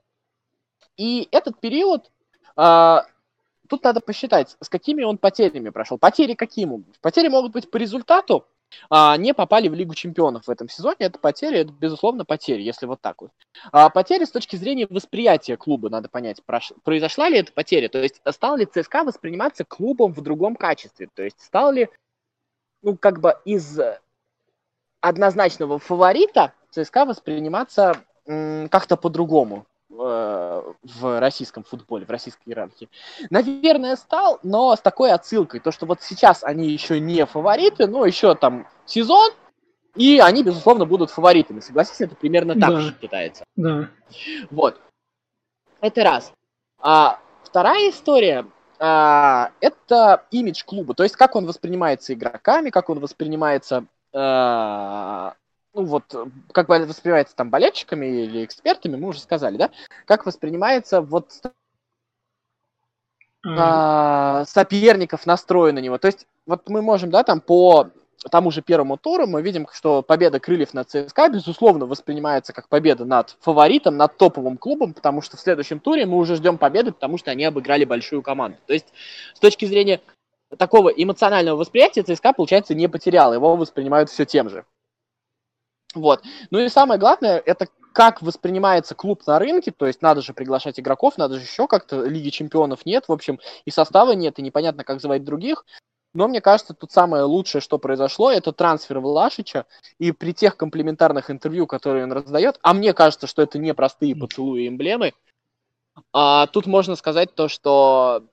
И 0.96 1.28
этот 1.32 1.60
период, 1.60 2.10
а, 2.56 3.04
тут 3.68 3.84
надо 3.84 4.00
посчитать, 4.00 4.56
с 4.60 4.68
какими 4.68 5.02
он 5.02 5.18
потерями 5.18 5.70
прошел. 5.70 5.98
Потери 5.98 6.34
быть? 6.34 7.00
Потери 7.00 7.28
могут 7.28 7.52
быть 7.52 7.70
по 7.70 7.76
результату, 7.76 8.46
а, 8.90 9.16
не 9.16 9.34
попали 9.34 9.68
в 9.68 9.74
Лигу 9.74 9.94
чемпионов 9.94 10.46
в 10.46 10.50
этом 10.50 10.68
сезоне. 10.68 10.96
Это 11.00 11.18
потери, 11.18 11.58
это, 11.60 11.72
безусловно, 11.72 12.24
потери, 12.24 12.62
если 12.62 12.86
вот 12.86 13.00
так 13.00 13.22
вот. 13.22 13.30
А, 13.72 13.90
потери 13.90 14.24
с 14.24 14.30
точки 14.30 14.56
зрения 14.56 14.86
восприятия 14.88 15.56
клуба, 15.56 15.88
надо 15.88 16.08
понять, 16.08 16.40
произошла 16.84 17.28
ли 17.28 17.38
эта 17.38 17.52
потеря. 17.52 17.88
То 17.88 18.02
есть 18.02 18.20
стал 18.30 18.56
ли 18.56 18.66
ЦСКА 18.66 19.04
восприниматься 19.04 19.64
клубом 19.64 20.12
в 20.12 20.20
другом 20.20 20.56
качестве? 20.56 21.08
То 21.14 21.22
есть 21.22 21.40
стал 21.40 21.72
ли, 21.72 21.88
ну, 22.82 22.96
как 22.96 23.20
бы 23.20 23.36
из 23.44 23.78
однозначного 25.00 25.78
фаворита 25.78 26.52
ЦСКА 26.70 27.04
восприниматься 27.04 28.02
как-то 28.24 28.96
по-другому? 28.96 29.66
Э, 29.88 30.62
в 30.82 31.20
российском 31.20 31.62
футболе, 31.62 32.04
в 32.06 32.10
российской 32.10 32.48
иерархии. 32.48 32.88
Наверное, 33.30 33.94
стал, 33.94 34.40
но 34.42 34.74
с 34.74 34.80
такой 34.80 35.12
отсылкой, 35.12 35.60
то, 35.60 35.70
что 35.70 35.86
вот 35.86 36.02
сейчас 36.02 36.42
они 36.42 36.68
еще 36.68 36.98
не 36.98 37.24
фавориты, 37.24 37.86
но 37.86 38.04
еще 38.04 38.34
там 38.34 38.66
сезон, 38.84 39.30
и 39.94 40.18
они, 40.18 40.42
безусловно, 40.42 40.86
будут 40.86 41.10
фаворитами. 41.10 41.60
Согласись, 41.60 42.00
это 42.00 42.16
примерно 42.16 42.54
так 42.54 42.70
да. 42.70 42.82
считается. 43.00 43.44
Да. 43.54 43.88
Вот. 44.50 44.80
Это 45.80 46.02
раз. 46.02 46.32
А 46.80 47.20
вторая 47.44 47.90
история 47.90 48.44
а, 48.80 49.52
это 49.60 50.24
имидж 50.32 50.64
клуба. 50.64 50.94
То 50.94 51.04
есть, 51.04 51.14
как 51.14 51.36
он 51.36 51.46
воспринимается 51.46 52.12
игроками, 52.12 52.70
как 52.70 52.90
он 52.90 52.98
воспринимается 52.98 53.84
а, 54.12 55.34
ну 55.76 55.84
вот, 55.84 56.04
как 56.52 56.68
бы 56.68 56.78
воспринимается 56.86 57.36
там 57.36 57.50
болельщиками 57.50 58.06
или 58.06 58.44
экспертами, 58.44 58.96
мы 58.96 59.08
уже 59.08 59.20
сказали, 59.20 59.58
да, 59.58 59.70
как 60.06 60.24
воспринимается 60.24 61.02
вот 61.02 61.42
а, 63.44 64.44
соперников 64.46 65.26
настроен 65.26 65.74
на 65.74 65.80
него. 65.80 65.98
То 65.98 66.06
есть, 66.06 66.26
вот 66.46 66.68
мы 66.68 66.80
можем, 66.80 67.10
да, 67.10 67.22
там 67.22 67.42
по 67.42 67.90
тому 68.30 68.50
же 68.50 68.62
первому 68.62 68.96
туру 68.96 69.26
мы 69.26 69.42
видим, 69.42 69.68
что 69.70 70.00
победа 70.02 70.40
Крыльев 70.40 70.72
над 70.72 70.88
ЦСКА, 70.88 71.28
безусловно, 71.28 71.84
воспринимается 71.84 72.54
как 72.54 72.68
победа 72.68 73.04
над 73.04 73.36
фаворитом, 73.40 73.98
над 73.98 74.16
топовым 74.16 74.56
клубом, 74.56 74.94
потому 74.94 75.20
что 75.20 75.36
в 75.36 75.40
следующем 75.40 75.78
туре 75.78 76.06
мы 76.06 76.16
уже 76.16 76.36
ждем 76.36 76.56
победы, 76.56 76.90
потому 76.90 77.18
что 77.18 77.30
они 77.30 77.44
обыграли 77.44 77.84
большую 77.84 78.22
команду. 78.22 78.56
То 78.66 78.72
есть, 78.72 78.86
с 79.34 79.40
точки 79.40 79.66
зрения 79.66 80.00
такого 80.56 80.88
эмоционального 80.88 81.56
восприятия 81.56 82.02
ЦСКА, 82.02 82.32
получается, 82.32 82.74
не 82.74 82.88
потерял. 82.88 83.34
Его 83.34 83.56
воспринимают 83.56 84.08
все 84.08 84.24
тем 84.24 84.48
же. 84.48 84.64
Вот. 85.96 86.22
Ну 86.50 86.60
и 86.60 86.68
самое 86.68 87.00
главное, 87.00 87.42
это 87.44 87.68
как 87.92 88.20
воспринимается 88.20 88.94
клуб 88.94 89.26
на 89.26 89.38
рынке, 89.38 89.72
то 89.72 89.86
есть 89.86 90.02
надо 90.02 90.20
же 90.20 90.34
приглашать 90.34 90.78
игроков, 90.78 91.16
надо 91.16 91.36
же 91.36 91.40
еще 91.40 91.66
как-то, 91.66 92.04
Лиги 92.04 92.28
Чемпионов 92.28 92.84
нет, 92.84 93.08
в 93.08 93.12
общем, 93.12 93.40
и 93.64 93.70
состава 93.70 94.12
нет, 94.12 94.38
и 94.38 94.42
непонятно, 94.42 94.84
как 94.84 95.00
звать 95.00 95.24
других. 95.24 95.64
Но 96.12 96.28
мне 96.28 96.42
кажется, 96.42 96.74
тут 96.74 96.92
самое 96.92 97.24
лучшее, 97.24 97.62
что 97.62 97.78
произошло, 97.78 98.30
это 98.30 98.52
трансфер 98.52 99.00
Влашича, 99.00 99.64
и 99.98 100.12
при 100.12 100.32
тех 100.32 100.58
комплементарных 100.58 101.30
интервью, 101.30 101.66
которые 101.66 102.04
он 102.04 102.12
раздает, 102.12 102.58
а 102.60 102.74
мне 102.74 102.92
кажется, 102.92 103.26
что 103.26 103.40
это 103.40 103.58
не 103.58 103.72
простые 103.72 104.14
поцелуи 104.14 104.64
и 104.64 104.68
эмблемы, 104.68 105.14
а, 106.12 106.46
тут 106.48 106.66
можно 106.66 106.96
сказать 106.96 107.34
то, 107.34 107.48
что 107.48 108.24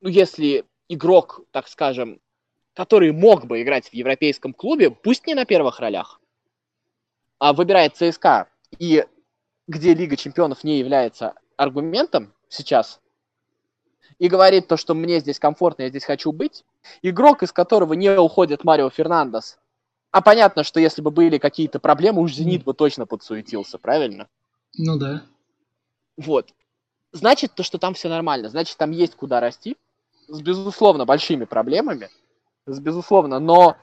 ну, 0.00 0.08
если 0.08 0.64
игрок, 0.88 1.42
так 1.52 1.68
скажем, 1.68 2.20
который 2.74 3.12
мог 3.12 3.46
бы 3.46 3.62
играть 3.62 3.88
в 3.88 3.94
европейском 3.94 4.52
клубе, 4.52 4.90
пусть 4.90 5.26
не 5.28 5.34
на 5.34 5.44
первых 5.44 5.78
ролях, 5.78 6.20
выбирает 7.40 7.96
ЦСКА 7.96 8.48
и 8.78 9.06
где 9.66 9.94
Лига 9.94 10.16
Чемпионов 10.16 10.64
не 10.64 10.78
является 10.78 11.34
аргументом 11.56 12.32
сейчас, 12.48 13.00
и 14.18 14.28
говорит 14.28 14.68
то, 14.68 14.76
что 14.76 14.94
мне 14.94 15.20
здесь 15.20 15.38
комфортно, 15.38 15.82
я 15.82 15.88
здесь 15.88 16.04
хочу 16.04 16.32
быть, 16.32 16.64
игрок, 17.02 17.42
из 17.42 17.52
которого 17.52 17.94
не 17.94 18.10
уходит 18.10 18.64
Марио 18.64 18.90
Фернандес, 18.90 19.58
а 20.10 20.22
понятно, 20.22 20.64
что 20.64 20.80
если 20.80 21.02
бы 21.02 21.10
были 21.10 21.38
какие-то 21.38 21.78
проблемы, 21.78 22.20
уж 22.20 22.34
Зенит 22.34 22.64
бы 22.64 22.74
точно 22.74 23.06
подсуетился, 23.06 23.78
правильно? 23.78 24.28
Ну 24.76 24.98
да. 24.98 25.22
Вот. 26.16 26.50
Значит, 27.12 27.54
то, 27.54 27.62
что 27.62 27.78
там 27.78 27.94
все 27.94 28.08
нормально, 28.08 28.48
значит, 28.48 28.76
там 28.76 28.90
есть 28.90 29.14
куда 29.14 29.40
расти, 29.40 29.76
с, 30.28 30.40
безусловно, 30.40 31.06
большими 31.06 31.44
проблемами, 31.44 32.08
с, 32.66 32.78
безусловно, 32.78 33.38
но 33.38 33.76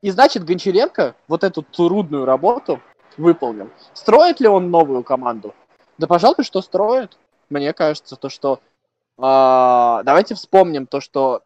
и 0.00 0.10
значит, 0.10 0.44
Гончаренко 0.44 1.16
вот 1.26 1.44
эту 1.44 1.62
трудную 1.62 2.24
работу 2.24 2.80
выполнил. 3.18 3.70
Строит 3.92 4.40
ли 4.40 4.48
он 4.48 4.70
новую 4.70 5.02
команду? 5.02 5.54
Да, 5.98 6.06
пожалуй, 6.06 6.44
что 6.44 6.62
строит. 6.62 7.18
Мне 7.50 7.72
кажется, 7.72 8.16
то, 8.16 8.28
что... 8.28 8.60
Э, 9.18 10.02
давайте 10.04 10.34
вспомним 10.34 10.86
то, 10.86 11.00
что 11.00 11.42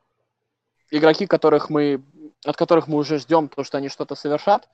игроки, 0.91 1.27
которых 1.27 1.71
мы, 1.71 2.03
от 2.45 2.57
которых 2.57 2.87
мы 2.87 2.99
уже 2.99 3.19
ждем 3.19 3.49
то, 3.49 3.65
что 3.65 3.79
они 3.79 3.89
что-то 3.89 4.15
совершат. 4.15 4.69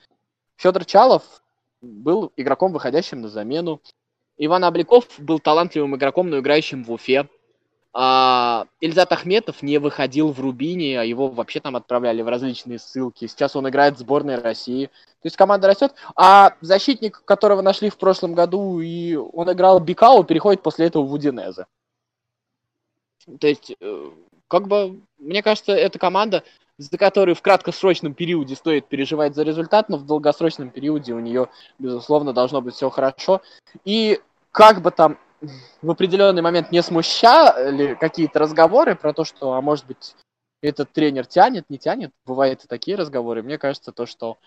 Федор 0.56 0.84
Чалов 0.84 1.22
был 1.80 2.32
игроком, 2.36 2.72
выходящим 2.72 3.20
на 3.22 3.28
замену. 3.28 3.80
Иван 4.36 4.64
Обликов 4.64 5.06
был 5.18 5.38
талантливым 5.38 5.96
игроком, 5.96 6.30
но 6.30 6.38
играющим 6.38 6.84
в 6.84 6.92
Уфе. 6.92 7.28
А, 8.00 8.66
Ильзат 8.80 9.10
Ахметов 9.10 9.60
не 9.60 9.78
выходил 9.78 10.30
в 10.30 10.38
Рубине, 10.38 11.00
а 11.00 11.02
его 11.02 11.26
вообще 11.26 11.58
там 11.58 11.74
отправляли 11.74 12.22
в 12.22 12.28
различные 12.28 12.78
ссылки. 12.78 13.26
Сейчас 13.26 13.56
он 13.56 13.68
играет 13.68 13.96
в 13.96 13.98
сборной 13.98 14.36
России. 14.36 14.86
То 14.86 15.26
есть 15.26 15.36
команда 15.36 15.66
растет. 15.66 15.92
А 16.14 16.54
защитник, 16.60 17.24
которого 17.24 17.60
нашли 17.60 17.90
в 17.90 17.98
прошлом 17.98 18.34
году, 18.34 18.78
и 18.78 19.16
он 19.16 19.50
играл 19.50 19.80
Бикау, 19.80 20.22
переходит 20.22 20.62
после 20.62 20.86
этого 20.86 21.02
в 21.02 21.12
Удинезе. 21.12 21.66
То 23.40 23.48
есть, 23.48 23.74
э, 23.80 24.10
как 24.46 24.68
бы, 24.68 25.00
мне 25.18 25.42
кажется, 25.42 25.72
эта 25.72 25.98
команда, 25.98 26.44
за 26.76 26.96
которой 26.98 27.34
в 27.34 27.42
краткосрочном 27.42 28.14
периоде 28.14 28.54
стоит 28.54 28.86
переживать 28.86 29.34
за 29.34 29.42
результат, 29.42 29.88
но 29.88 29.96
в 29.96 30.06
долгосрочном 30.06 30.70
периоде 30.70 31.14
у 31.14 31.18
нее, 31.18 31.48
безусловно, 31.80 32.32
должно 32.32 32.60
быть 32.60 32.76
все 32.76 32.90
хорошо. 32.90 33.42
И 33.84 34.20
как 34.52 34.82
бы 34.82 34.92
там 34.92 35.18
в 35.82 35.90
определенный 35.90 36.42
момент 36.42 36.72
не 36.72 36.82
смущали 36.82 37.94
какие-то 37.94 38.38
разговоры 38.38 38.94
про 38.94 39.12
то, 39.12 39.24
что, 39.24 39.52
а 39.52 39.60
может 39.60 39.86
быть, 39.86 40.14
этот 40.62 40.92
тренер 40.92 41.26
тянет, 41.26 41.68
не 41.68 41.78
тянет. 41.78 42.12
Бывают 42.26 42.64
и 42.64 42.68
такие 42.68 42.96
разговоры. 42.96 43.42
Мне 43.42 43.58
кажется, 43.58 43.92
то, 43.92 44.06
что 44.06 44.38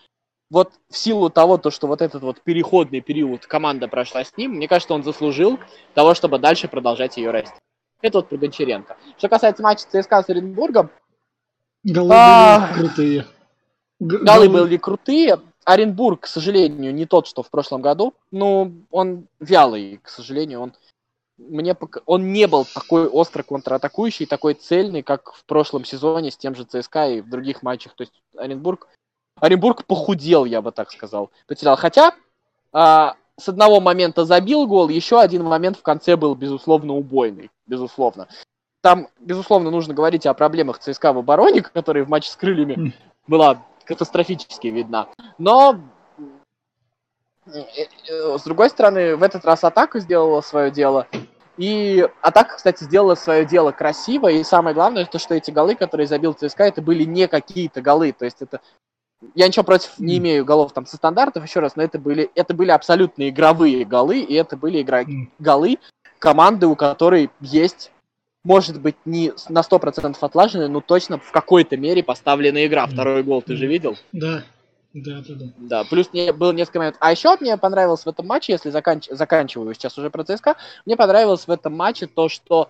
вот 0.50 0.72
в 0.90 0.98
силу 0.98 1.30
того, 1.30 1.56
то, 1.56 1.70
что 1.70 1.86
вот 1.86 2.02
этот 2.02 2.22
вот 2.22 2.42
переходный 2.42 3.00
период 3.00 3.46
команда 3.46 3.88
прошла 3.88 4.22
с 4.22 4.36
ним, 4.36 4.52
мне 4.52 4.68
кажется, 4.68 4.92
он 4.92 5.02
заслужил 5.02 5.58
того, 5.94 6.14
чтобы 6.14 6.38
дальше 6.38 6.68
продолжать 6.68 7.16
ее 7.16 7.30
расти. 7.30 7.56
Это 8.02 8.18
вот 8.18 8.28
про 8.28 8.36
Гончаренко. 8.36 8.96
Что 9.16 9.28
касается 9.28 9.62
матча 9.62 9.84
ЦСКА 9.88 10.22
с 10.22 10.28
Оренбургом... 10.28 10.90
Голы 11.84 12.10
а... 12.12 12.60
были 12.60 12.78
крутые. 12.78 13.26
Г- 14.00 14.18
голы 14.18 14.48
были 14.50 14.76
крутые. 14.76 15.40
Оренбург, 15.64 16.20
к 16.22 16.26
сожалению, 16.26 16.94
не 16.94 17.06
тот, 17.06 17.26
что 17.26 17.42
в 17.42 17.50
прошлом 17.50 17.82
году. 17.82 18.14
Ну, 18.30 18.72
он 18.90 19.26
вялый, 19.40 20.00
к 20.02 20.08
сожалению. 20.08 20.60
Он, 20.60 20.72
мне 21.38 21.74
пока... 21.74 22.00
он 22.06 22.32
не 22.32 22.46
был 22.46 22.64
такой 22.64 23.06
остро 23.06 23.42
контратакующий, 23.42 24.26
такой 24.26 24.54
цельный, 24.54 25.02
как 25.02 25.32
в 25.32 25.44
прошлом 25.44 25.84
сезоне 25.84 26.30
с 26.30 26.36
тем 26.36 26.54
же 26.54 26.64
ЦСКА 26.64 27.08
и 27.08 27.20
в 27.20 27.28
других 27.28 27.62
матчах. 27.62 27.94
То 27.94 28.02
есть 28.02 28.12
Оренбург, 28.36 28.88
Оренбург 29.40 29.84
похудел, 29.86 30.44
я 30.44 30.62
бы 30.62 30.72
так 30.72 30.90
сказал. 30.90 31.30
Потерял. 31.46 31.76
Хотя 31.76 32.14
а, 32.72 33.14
с 33.38 33.48
одного 33.48 33.80
момента 33.80 34.24
забил 34.24 34.66
гол, 34.66 34.88
еще 34.88 35.20
один 35.20 35.44
момент 35.44 35.76
в 35.76 35.82
конце 35.82 36.16
был, 36.16 36.34
безусловно, 36.34 36.94
убойный. 36.94 37.50
Безусловно. 37.66 38.28
Там, 38.80 39.08
безусловно, 39.20 39.70
нужно 39.70 39.94
говорить 39.94 40.26
о 40.26 40.34
проблемах 40.34 40.80
ЦСКА 40.80 41.12
в 41.12 41.18
обороне, 41.18 41.62
которые 41.74 42.04
в 42.04 42.08
матче 42.08 42.30
с 42.30 42.36
крыльями 42.36 42.94
была 43.26 43.62
катастрофически 43.84 44.68
видна. 44.68 45.08
Но 45.38 45.80
э, 47.46 47.50
э, 48.08 48.38
с 48.38 48.42
другой 48.42 48.70
стороны, 48.70 49.16
в 49.16 49.22
этот 49.22 49.44
раз 49.44 49.64
атака 49.64 50.00
сделала 50.00 50.40
свое 50.40 50.70
дело. 50.70 51.06
И 51.58 52.08
атака, 52.22 52.56
кстати, 52.56 52.84
сделала 52.84 53.14
свое 53.14 53.44
дело 53.44 53.72
красиво. 53.72 54.28
И 54.28 54.42
самое 54.42 54.74
главное, 54.74 55.04
то, 55.04 55.18
что 55.18 55.34
эти 55.34 55.50
голы, 55.50 55.74
которые 55.74 56.06
забил 56.06 56.32
ЦСКА, 56.32 56.64
это 56.64 56.82
были 56.82 57.04
не 57.04 57.28
какие-то 57.28 57.82
голы. 57.82 58.12
То 58.12 58.24
есть 58.24 58.40
это... 58.40 58.60
Я 59.34 59.46
ничего 59.46 59.62
против 59.62 59.98
не 59.98 60.18
имею 60.18 60.44
голов 60.44 60.72
там 60.72 60.84
со 60.84 60.96
стандартов, 60.96 61.44
еще 61.44 61.60
раз, 61.60 61.76
но 61.76 61.84
это 61.84 61.96
были, 62.00 62.32
это 62.34 62.54
были 62.54 62.72
абсолютно 62.72 63.28
игровые 63.28 63.84
голы, 63.84 64.18
и 64.18 64.34
это 64.34 64.56
были 64.56 64.82
игра... 64.82 65.04
голы 65.38 65.78
команды, 66.18 66.66
у 66.66 66.74
которой 66.74 67.30
есть 67.40 67.92
может 68.44 68.80
быть, 68.80 68.96
не 69.04 69.32
на 69.48 69.60
100% 69.60 70.16
отлаженная, 70.20 70.68
но 70.68 70.80
точно 70.80 71.18
в 71.18 71.30
какой-то 71.30 71.76
мере 71.76 72.02
поставлена 72.02 72.66
игра. 72.66 72.86
Второй 72.86 73.22
гол 73.22 73.42
ты 73.42 73.56
же 73.56 73.66
видел? 73.66 73.96
Да. 74.12 74.44
Да, 74.94 75.22
да, 75.26 75.34
да. 75.34 75.46
Да, 75.56 75.84
плюс 75.84 76.12
мне 76.12 76.34
было 76.34 76.52
несколько 76.52 76.78
моментов. 76.78 77.00
А 77.00 77.12
еще 77.12 77.34
мне 77.40 77.56
понравилось 77.56 78.04
в 78.04 78.08
этом 78.08 78.26
матче, 78.26 78.52
если 78.52 78.68
заканч... 78.68 79.08
заканчиваю 79.08 79.72
сейчас 79.74 79.96
уже 79.96 80.10
про 80.10 80.22
ЦСКА, 80.22 80.56
мне 80.84 80.98
понравилось 80.98 81.46
в 81.46 81.50
этом 81.50 81.74
матче 81.74 82.06
то, 82.06 82.28
что 82.28 82.68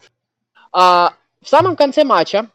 а, 0.71 1.15
в 1.41 1.49
самом 1.49 1.75
конце 1.75 2.05
матча 2.05 2.49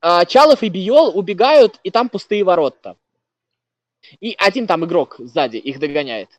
а, 0.00 0.24
Чалов 0.24 0.64
и 0.64 0.68
Биол 0.68 1.16
убегают, 1.16 1.78
и 1.84 1.92
там 1.92 2.08
пустые 2.08 2.42
ворота. 2.42 2.96
И 4.18 4.34
один 4.36 4.66
там 4.66 4.84
игрок 4.84 5.16
сзади 5.18 5.58
их 5.58 5.78
догоняет. 5.78 6.30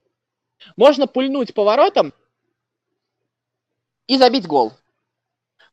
Можно 0.76 1.08
пульнуть 1.08 1.54
по 1.54 1.64
воротам 1.64 2.14
и 4.08 4.18
забить 4.18 4.48
гол. 4.48 4.74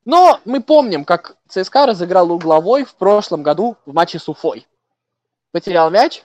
Но 0.07 0.41
мы 0.45 0.63
помним, 0.63 1.05
как 1.05 1.37
ЦСКА 1.49 1.87
разыграл 1.87 2.31
угловой 2.31 2.85
в 2.85 2.95
прошлом 2.95 3.43
году 3.43 3.77
в 3.85 3.93
матче 3.93 4.21
с 4.21 4.29
Уфой. 4.29 4.67
Потерял 5.51 5.91
мяч 5.91 6.23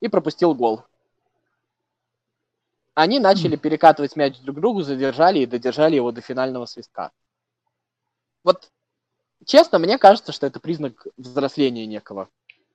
и 0.00 0.08
пропустил 0.08 0.54
гол. 0.54 0.82
Они 2.94 3.18
начали 3.18 3.56
перекатывать 3.56 4.16
мяч 4.16 4.40
друг 4.40 4.56
к 4.56 4.60
другу, 4.60 4.80
задержали 4.80 5.40
и 5.40 5.46
додержали 5.46 5.96
его 5.96 6.10
до 6.10 6.22
финального 6.22 6.64
свистка. 6.64 7.10
Вот, 8.42 8.70
честно, 9.44 9.78
мне 9.78 9.98
кажется, 9.98 10.32
что 10.32 10.46
это 10.46 10.58
признак 10.58 11.06
взросления 11.18 11.84
некого 11.84 12.30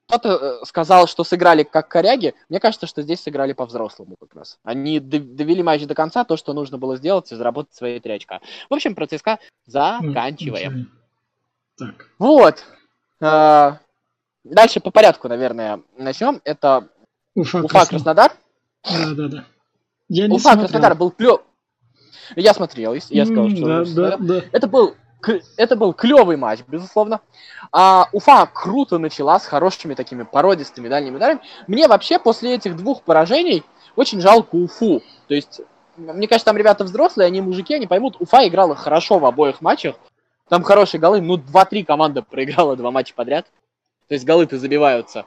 кто-то 0.09 0.59
э, 0.61 0.65
сказал, 0.65 1.07
что 1.07 1.23
сыграли 1.23 1.61
как 1.61 1.87
коряги. 1.87 2.33
Мне 2.49 2.59
кажется, 2.59 2.87
что 2.87 3.03
здесь 3.03 3.21
сыграли 3.21 3.53
по-взрослому 3.53 4.15
как 4.19 4.33
раз. 4.33 4.57
Они 4.63 4.99
довели 4.99 5.61
матч 5.61 5.85
до 5.85 5.93
конца, 5.93 6.23
то, 6.23 6.35
что 6.35 6.53
нужно 6.53 6.79
было 6.79 6.97
сделать, 6.97 7.31
и 7.31 7.35
заработать 7.35 7.75
свои 7.75 7.99
три 7.99 8.13
очка. 8.13 8.39
В 8.69 8.73
общем, 8.73 8.95
про 8.95 9.05
ЦСКА 9.05 9.37
заканчиваем. 9.67 10.91
Так. 11.77 12.07
Вот. 12.17 12.65
А, 13.21 13.77
дальше 14.43 14.79
по 14.79 14.89
порядку, 14.89 15.27
наверное, 15.27 15.81
начнем. 15.95 16.41
Это 16.43 16.87
Уфа, 17.35 17.59
Уфа 17.59 17.85
Краснодар. 17.85 18.31
Да, 18.83 19.13
да, 19.13 19.27
да. 19.27 19.45
Я 20.07 20.27
Уфа 20.27 20.57
Краснодар 20.57 20.95
был 20.95 21.11
клев. 21.11 21.41
Я 22.35 22.55
смотрел, 22.55 22.95
я 22.95 23.25
сказал, 23.25 23.49
что 23.51 23.65
да, 23.65 23.85
да, 23.85 24.17
да. 24.17 24.41
это 24.51 24.67
был 24.67 24.95
это 25.57 25.75
был 25.75 25.93
клевый 25.93 26.37
матч, 26.37 26.61
безусловно. 26.67 27.21
А, 27.71 28.07
Уфа 28.13 28.45
круто 28.45 28.97
начала 28.97 29.39
с 29.39 29.45
хорошими 29.45 29.93
такими 29.93 30.23
породистыми 30.23 30.87
дальними 30.87 31.15
ударами. 31.17 31.41
Мне 31.67 31.87
вообще 31.87 32.19
после 32.19 32.55
этих 32.55 32.75
двух 32.75 33.03
поражений 33.03 33.63
очень 33.95 34.21
жалко 34.21 34.55
Уфу. 34.55 35.01
То 35.27 35.35
есть, 35.35 35.61
мне 35.97 36.27
кажется, 36.27 36.45
там 36.45 36.57
ребята 36.57 36.83
взрослые, 36.83 37.27
они 37.27 37.41
мужики, 37.41 37.73
они 37.73 37.87
поймут, 37.87 38.15
Уфа 38.19 38.47
играла 38.47 38.75
хорошо 38.75 39.19
в 39.19 39.25
обоих 39.25 39.61
матчах. 39.61 39.95
Там 40.47 40.63
хорошие 40.63 40.99
голы, 40.99 41.21
ну 41.21 41.37
2-3 41.37 41.85
команда 41.85 42.23
проиграла 42.23 42.75
два 42.75 42.91
матча 42.91 43.13
подряд. 43.13 43.45
То 44.07 44.15
есть 44.15 44.25
голы-то 44.25 44.57
забиваются. 44.57 45.25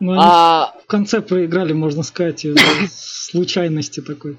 Ну, 0.00 0.14
а... 0.18 0.74
в 0.82 0.86
конце 0.86 1.20
проиграли, 1.20 1.72
можно 1.72 2.02
сказать, 2.02 2.46
случайности 2.90 4.00
такой. 4.00 4.38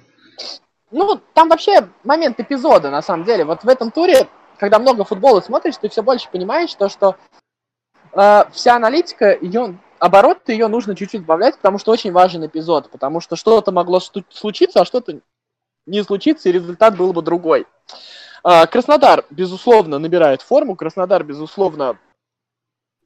Ну, 0.91 1.19
там 1.33 1.49
вообще 1.49 1.87
момент 2.03 2.39
эпизода, 2.39 2.89
на 2.89 3.01
самом 3.01 3.25
деле. 3.25 3.45
Вот 3.45 3.63
в 3.63 3.67
этом 3.67 3.91
туре 3.91 4.27
когда 4.57 4.79
много 4.79 5.03
футбола 5.03 5.41
смотришь, 5.41 5.77
ты 5.77 5.89
все 5.89 6.03
больше 6.03 6.29
понимаешь 6.31 6.73
то, 6.73 6.89
что 6.89 7.15
э, 8.13 8.43
вся 8.51 8.75
аналитика, 8.75 9.37
ее 9.39 9.77
оборот 9.99 10.49
ее 10.49 10.67
нужно 10.67 10.95
чуть-чуть 10.95 11.21
добавлять, 11.21 11.55
потому 11.57 11.77
что 11.77 11.91
очень 11.91 12.11
важен 12.11 12.45
эпизод, 12.45 12.89
потому 12.89 13.21
что 13.21 13.35
что-то 13.35 13.71
могло 13.71 13.99
случиться, 13.99 14.81
а 14.81 14.85
что-то 14.85 15.19
не 15.85 16.03
случиться, 16.03 16.49
и 16.49 16.51
результат 16.51 16.97
был 16.97 17.13
бы 17.13 17.21
другой. 17.21 17.65
Э, 18.43 18.67
Краснодар, 18.67 19.25
безусловно, 19.29 19.99
набирает 19.99 20.41
форму, 20.41 20.75
Краснодар, 20.75 21.23
безусловно, 21.23 21.97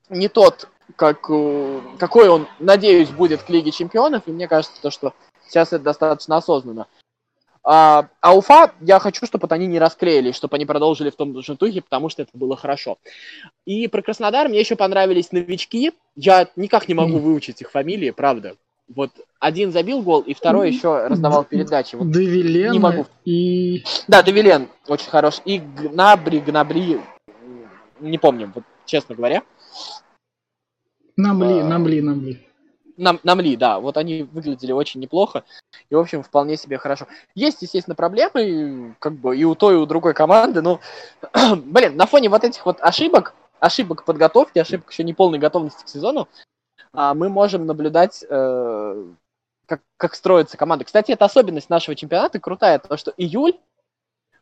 не 0.10 0.27
тот, 0.27 0.70
как, 0.96 1.30
э, 1.30 1.82
какой 2.00 2.30
он, 2.30 2.48
надеюсь, 2.60 3.10
будет 3.10 3.44
к 3.44 3.50
Лиге 3.50 3.72
Чемпионов, 3.72 4.24
и 4.25 4.32
мне 4.32 4.48
кажется, 4.48 4.82
то, 4.82 4.89
что 4.89 5.13
сейчас 5.48 5.74
это 5.74 5.84
достаточно 5.84 6.38
осознанно. 6.38 6.88
А, 7.70 8.08
а 8.22 8.34
Уфа, 8.34 8.72
я 8.80 8.98
хочу, 8.98 9.26
чтобы 9.26 9.46
они 9.50 9.68
не 9.68 9.78
расклеились, 9.78 10.38
чтобы 10.38 10.56
они 10.56 10.66
продолжили 10.66 11.10
в 11.10 11.18
том 11.18 11.38
же 11.42 11.56
духе, 11.56 11.82
потому 11.82 12.08
что 12.08 12.22
это 12.22 12.32
было 12.34 12.56
хорошо. 12.56 12.98
И 13.66 13.90
про 13.90 14.02
Краснодар 14.02 14.48
мне 14.48 14.62
еще 14.62 14.78
понравились 14.78 15.34
новички. 15.34 15.92
Я 16.16 16.48
никак 16.56 16.88
не 16.88 16.94
могу 16.94 17.18
выучить 17.18 17.60
их 17.60 17.72
фамилии, 17.72 18.12
правда. 18.12 18.56
Вот 18.88 19.12
один 19.42 19.74
забил 19.74 20.02
гол, 20.02 20.22
и 20.22 20.34
второй 20.34 20.72
еще 20.72 21.08
раздавал 21.08 21.44
передачи. 21.44 21.98
Вот 21.98 22.10
Девилен 22.10 22.72
не 22.72 22.80
могу. 22.80 23.06
и... 23.26 23.84
Да, 24.08 24.24
Девилен 24.24 24.70
очень 24.88 25.10
хорош. 25.10 25.42
И 25.44 25.60
Гнабри, 25.60 26.40
Гнабри, 26.40 27.02
не 28.00 28.18
помню, 28.18 28.50
вот, 28.56 28.64
честно 28.86 29.14
говоря. 29.14 29.44
Намли, 31.18 31.60
а... 31.60 31.66
Намли, 31.66 32.00
Намли. 32.00 32.47
Нам, 32.98 33.20
Намли, 33.24 33.56
да, 33.56 33.80
вот 33.80 33.96
они 33.98 34.24
выглядели 34.24 34.72
очень 34.72 35.00
неплохо, 35.00 35.44
и, 35.89 35.96
в 35.96 36.00
общем, 36.00 36.24
вполне 36.24 36.58
себе 36.58 36.77
хорошо. 36.77 37.08
Есть, 37.36 37.62
естественно, 37.62 37.96
проблемы, 37.96 38.96
как 39.00 39.13
бы, 39.13 39.38
и 39.38 39.44
у 39.44 39.56
той, 39.56 39.75
и 39.75 39.77
у 39.77 39.86
другой 39.86 40.13
команды, 40.13 40.62
но, 40.62 40.80
блин, 41.56 41.96
на 41.96 42.08
фоне 42.08 42.30
вот 42.30 42.44
этих 42.44 42.66
вот 42.66 42.80
ошибок, 42.82 43.36
ошибок 43.60 44.04
подготовки, 44.04 44.60
ошибок 44.60 44.92
еще 44.92 45.04
не 45.04 45.13
полной 45.13 45.39
готовности 45.39 45.84
к 45.84 45.89
сезону, 45.89 46.27
а, 46.94 47.13
мы 47.13 47.30
можем 47.30 47.66
наблюдать, 47.66 48.25
э, 48.27 49.06
как, 49.68 49.82
как 49.98 50.16
строится 50.16 50.58
команда. 50.58 50.86
Кстати, 50.86 51.12
это 51.12 51.25
особенность 51.25 51.70
нашего 51.70 51.96
чемпионата 51.96 52.39
крутая, 52.39 52.80
то, 52.80 52.98
что 52.98 53.13
июль, 53.18 53.58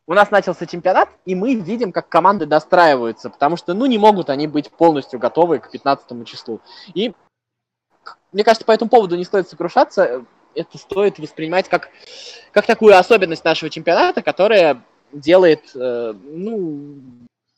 у 0.08 0.14
нас 0.14 0.30
начался 0.30 0.68
чемпионат, 0.68 1.10
и 1.26 1.34
мы 1.34 1.56
видим, 1.56 1.92
как 1.92 2.08
команды 2.10 2.46
достраиваются, 2.46 3.30
потому 3.30 3.58
что, 3.58 3.74
ну, 3.74 3.88
не 3.88 3.98
могут 3.98 4.30
они 4.30 4.48
быть 4.48 4.70
полностью 4.70 5.20
готовы 5.20 5.60
к 5.60 5.72
15 5.72 6.26
числу. 6.26 6.62
И 6.94 7.14
мне 8.32 8.44
кажется, 8.44 8.66
по 8.66 8.72
этому 8.72 8.90
поводу 8.90 9.16
не 9.16 9.24
стоит 9.24 9.48
сокрушаться. 9.50 10.26
Это 10.54 10.78
стоит 10.78 11.20
воспринимать 11.20 11.70
как, 11.70 11.90
как 12.52 12.66
такую 12.66 12.98
особенность 12.98 13.44
нашего 13.44 13.70
чемпионата, 13.70 14.22
которая 14.22 14.82
делает, 15.12 15.62
э, 15.76 16.14
ну, 16.24 16.96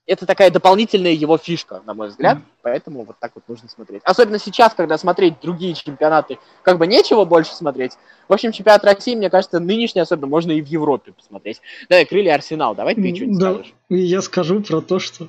это 0.08 0.26
такая 0.26 0.50
дополнительная 0.50 1.12
его 1.12 1.38
фишка, 1.38 1.82
на 1.86 1.94
мой 1.94 2.08
взгляд. 2.08 2.38
Mm. 2.38 2.42
Поэтому 2.62 3.04
вот 3.04 3.18
так 3.20 3.34
вот 3.36 3.44
нужно 3.48 3.70
смотреть. 3.70 4.02
Особенно 4.06 4.40
сейчас, 4.40 4.74
когда 4.74 4.98
смотреть 4.98 5.40
другие 5.42 5.74
чемпионаты, 5.74 6.40
как 6.64 6.78
бы 6.78 6.88
нечего 6.88 7.26
больше 7.26 7.54
смотреть. 7.54 7.94
В 8.28 8.34
общем, 8.34 8.52
чемпионат 8.52 8.86
России, 8.86 9.16
мне 9.16 9.30
кажется, 9.30 9.60
нынешний 9.60 10.02
особенно 10.02 10.28
можно 10.28 10.52
и 10.52 10.62
в 10.62 10.68
Европе 10.68 11.12
посмотреть. 11.12 11.62
Да, 11.90 12.04
крылья 12.06 12.36
Арсенал. 12.36 12.74
Давай 12.74 12.96
ты 12.96 13.16
что-нибудь 13.16 13.40
да, 13.40 13.54
скажешь. 13.54 13.74
Я 13.90 14.22
скажу 14.22 14.62
про 14.62 14.82
то, 14.82 15.00
что 15.00 15.28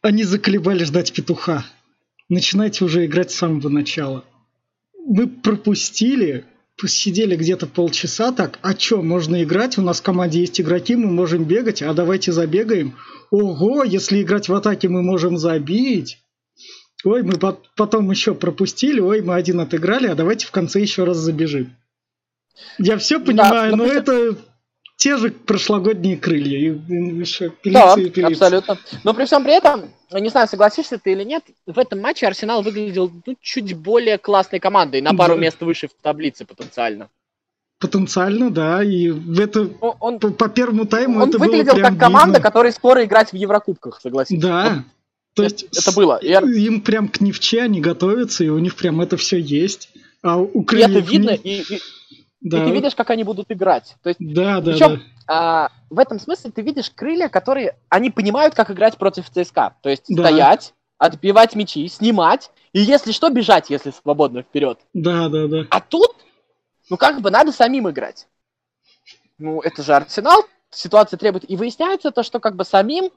они 0.00 0.22
заколебали 0.22 0.84
ждать 0.84 1.12
петуха 1.12 1.64
начинайте 2.30 2.84
уже 2.84 3.04
играть 3.04 3.30
с 3.30 3.34
самого 3.34 3.68
начала. 3.68 4.24
Мы 5.06 5.26
пропустили, 5.26 6.46
посидели 6.78 7.36
где-то 7.36 7.66
полчаса 7.66 8.32
так, 8.32 8.58
а 8.62 8.72
чё, 8.72 9.02
можно 9.02 9.42
играть, 9.42 9.76
у 9.76 9.82
нас 9.82 10.00
в 10.00 10.02
команде 10.02 10.40
есть 10.40 10.60
игроки, 10.60 10.96
мы 10.96 11.10
можем 11.10 11.44
бегать, 11.44 11.82
а 11.82 11.92
давайте 11.92 12.32
забегаем. 12.32 12.94
Ого, 13.30 13.84
если 13.84 14.22
играть 14.22 14.48
в 14.48 14.54
атаке, 14.54 14.88
мы 14.88 15.02
можем 15.02 15.36
забить. 15.36 16.18
Ой, 17.04 17.22
мы 17.22 17.34
потом 17.76 18.10
еще 18.10 18.34
пропустили, 18.34 19.00
ой, 19.00 19.22
мы 19.22 19.34
один 19.34 19.60
отыграли, 19.60 20.06
а 20.06 20.14
давайте 20.14 20.46
в 20.46 20.50
конце 20.50 20.80
еще 20.80 21.04
раз 21.04 21.16
забежим. 21.18 21.74
Я 22.78 22.98
все 22.98 23.18
понимаю, 23.18 23.72
да, 23.72 23.76
но, 23.76 23.84
но 23.86 23.92
это 23.92 24.36
те 25.00 25.16
же 25.16 25.30
прошлогодние 25.30 26.18
крылья. 26.18 26.58
И 26.58 26.66
еще 27.18 27.48
пилиться 27.48 27.94
да, 27.96 28.02
и 28.02 28.10
пилиться. 28.10 28.44
абсолютно. 28.46 28.78
Но 29.02 29.14
при 29.14 29.24
всем 29.24 29.42
при 29.42 29.56
этом, 29.56 29.88
не 30.12 30.28
знаю, 30.28 30.46
согласишься 30.46 30.98
ты 30.98 31.12
или 31.12 31.24
нет, 31.24 31.42
в 31.66 31.78
этом 31.78 32.00
матче 32.00 32.26
Арсенал 32.26 32.62
выглядел 32.62 33.10
ну, 33.24 33.34
чуть 33.40 33.74
более 33.74 34.18
классной 34.18 34.60
командой, 34.60 35.00
на 35.00 35.14
пару 35.14 35.36
да. 35.36 35.40
мест 35.40 35.56
выше 35.62 35.88
в 35.88 35.92
таблице 36.02 36.44
потенциально. 36.44 37.08
Потенциально, 37.78 38.50
да, 38.50 38.84
и 38.84 39.10
это 39.38 39.70
он, 39.80 39.94
он, 40.00 40.18
по, 40.18 40.28
по 40.32 40.50
первому 40.50 40.84
тайму 40.84 41.22
он 41.22 41.30
это 41.30 41.38
выглядел 41.38 41.72
было 41.76 41.82
как 41.82 41.98
команда, 41.98 42.34
видно. 42.34 42.42
которая 42.42 42.72
скоро 42.72 43.02
играть 43.02 43.32
в 43.32 43.36
Еврокубках, 43.36 44.02
согласись. 44.02 44.38
Да. 44.38 44.74
Вот, 44.74 44.84
то 45.32 45.42
есть 45.44 45.64
это 45.74 45.92
было. 45.92 46.18
Им 46.18 46.82
прям 46.82 47.08
к 47.08 47.22
Невче 47.22 47.62
они 47.62 47.80
готовятся, 47.80 48.44
и 48.44 48.50
у 48.50 48.58
них 48.58 48.76
прям 48.76 49.00
это 49.00 49.16
все 49.16 49.38
есть. 49.40 49.88
А 50.22 50.36
у 50.36 50.62
крыльев... 50.62 50.90
И 50.90 50.92
это 50.92 51.10
видно, 51.10 51.30
и, 51.30 51.62
и, 51.62 51.80
да. 52.40 52.62
И 52.62 52.66
ты 52.66 52.72
видишь, 52.72 52.94
как 52.94 53.10
они 53.10 53.24
будут 53.24 53.50
играть. 53.50 53.96
То 54.02 54.08
есть, 54.08 54.20
да, 54.20 54.60
да, 54.60 54.72
причем, 54.72 54.96
да. 54.96 55.02
А, 55.26 55.68
в 55.90 55.98
этом 55.98 56.18
смысле 56.18 56.50
ты 56.50 56.62
видишь 56.62 56.90
крылья, 56.90 57.28
которые, 57.28 57.76
они 57.88 58.10
понимают, 58.10 58.54
как 58.54 58.70
играть 58.70 58.96
против 58.96 59.30
ЦСКА. 59.30 59.74
То 59.82 59.90
есть 59.90 60.04
да. 60.08 60.24
стоять, 60.24 60.74
отбивать 60.98 61.54
мячи, 61.54 61.86
снимать, 61.88 62.50
и 62.72 62.80
если 62.80 63.12
что, 63.12 63.28
бежать, 63.30 63.68
если 63.70 63.90
свободно 63.90 64.42
вперед. 64.42 64.78
Да, 64.94 65.28
да, 65.28 65.48
да. 65.48 65.66
А 65.70 65.80
тут, 65.80 66.16
ну 66.88 66.96
как 66.96 67.20
бы 67.20 67.30
надо 67.30 67.52
самим 67.52 67.90
играть. 67.90 68.26
Ну, 69.38 69.60
это 69.60 69.82
же 69.82 69.94
Арсенал, 69.94 70.44
ситуация 70.70 71.18
требует. 71.18 71.48
И 71.50 71.56
выясняется 71.56 72.10
то, 72.10 72.22
что 72.22 72.40
как 72.40 72.56
бы 72.56 72.64
самим 72.64 73.10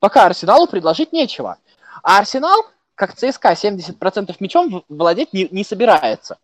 пока 0.00 0.26
Арсеналу 0.26 0.66
предложить 0.66 1.12
нечего. 1.12 1.58
А 2.02 2.18
Арсенал, 2.18 2.66
как 2.94 3.14
ЦСКА, 3.14 3.52
70% 3.52 4.34
мячом 4.40 4.84
владеть 4.88 5.32
не, 5.32 5.48
не 5.50 5.64
собирается. 5.64 6.38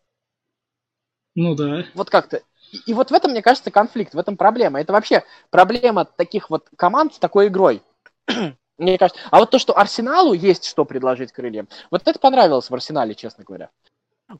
Ну 1.34 1.54
да. 1.54 1.84
Вот 1.94 2.10
как-то. 2.10 2.42
И, 2.72 2.78
и 2.86 2.94
вот 2.94 3.10
в 3.10 3.14
этом, 3.14 3.30
мне 3.30 3.42
кажется, 3.42 3.70
конфликт, 3.70 4.14
в 4.14 4.18
этом 4.18 4.36
проблема. 4.36 4.80
Это 4.80 4.92
вообще 4.92 5.24
проблема 5.50 6.04
таких 6.04 6.50
вот 6.50 6.68
команд 6.76 7.14
с 7.14 7.18
такой 7.18 7.48
игрой. 7.48 7.82
мне 8.78 8.98
кажется. 8.98 9.20
А 9.30 9.38
вот 9.38 9.50
то, 9.50 9.58
что 9.58 9.76
Арсеналу 9.78 10.32
есть 10.34 10.64
что 10.64 10.84
предложить 10.84 11.32
крыльям, 11.32 11.68
вот 11.90 12.02
это 12.06 12.18
понравилось 12.18 12.68
в 12.68 12.74
Арсенале, 12.74 13.14
честно 13.14 13.44
говоря. 13.44 13.70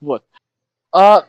Вот. 0.01 0.25
А... 0.93 1.27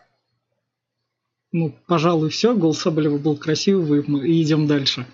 Ну, 1.51 1.73
пожалуй, 1.87 2.29
все. 2.29 2.55
Гол 2.55 2.73
Соболева 2.73 3.17
был 3.17 3.37
красивый, 3.37 4.03
мы 4.07 4.27
идем 4.41 4.67
дальше. 4.67 5.05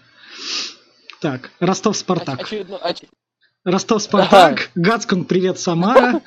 Так, 1.20 1.52
Ростов-Спартак. 1.60 2.42
Очередно, 2.42 2.78
оч... 2.78 3.04
Ростов 3.70 4.02
Спартак, 4.04 4.70
Гацкун, 4.76 5.26
привет, 5.26 5.60
Самара. 5.60 6.22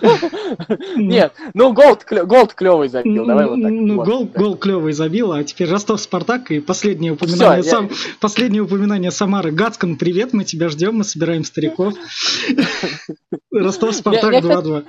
Нет, 0.96 1.34
ну 1.54 1.72
гол, 1.72 2.04
гол 2.08 2.54
клевый 2.54 2.88
забил, 2.88 3.26
давай 3.26 3.46
вот 3.46 3.62
так. 3.62 3.70
Ну, 3.70 4.02
гол, 4.02 4.32
гол 4.32 4.60
клевый 4.60 4.92
забил, 4.92 5.32
а 5.32 5.44
теперь 5.44 5.70
Ростов 5.70 6.00
Спартак 6.00 6.50
и 6.50 6.60
последнее 6.60 7.12
упоминание, 7.12 7.62
сам, 7.62 7.90
последнее 8.20 8.62
упоминание 8.62 9.10
Самары. 9.10 9.52
Гацкун, 9.52 9.96
привет, 9.96 10.32
мы 10.32 10.44
тебя 10.44 10.68
ждем, 10.68 10.96
мы 10.96 11.04
собираем 11.04 11.44
стариков. 11.44 11.94
Ростов 13.50 13.94
Спартак 13.94 14.34
2-2. 14.34 14.84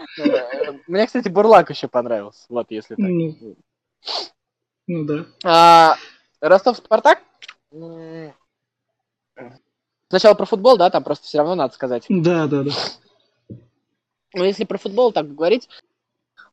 Мне, 0.87 1.05
кстати, 1.05 1.29
Бурлак 1.29 1.69
еще 1.69 1.87
понравился, 1.87 2.45
вот 2.49 2.67
если 2.69 2.95
так. 2.95 3.05
Ну, 3.05 3.55
ну 4.87 5.05
да. 5.05 5.25
А, 5.43 5.95
Ростов 6.41 6.77
Спартак 6.77 7.19
Сначала 10.13 10.35
про 10.35 10.45
футбол, 10.45 10.77
да, 10.77 10.91
там 10.91 11.03
просто 11.03 11.25
все 11.25 11.39
равно 11.39 11.55
надо 11.55 11.73
сказать. 11.73 12.05
Да, 12.07 12.45
да, 12.45 12.61
да. 12.61 12.71
Но 14.35 14.45
если 14.45 14.63
про 14.63 14.77
футбол 14.77 15.11
так 15.11 15.33
говорить, 15.33 15.67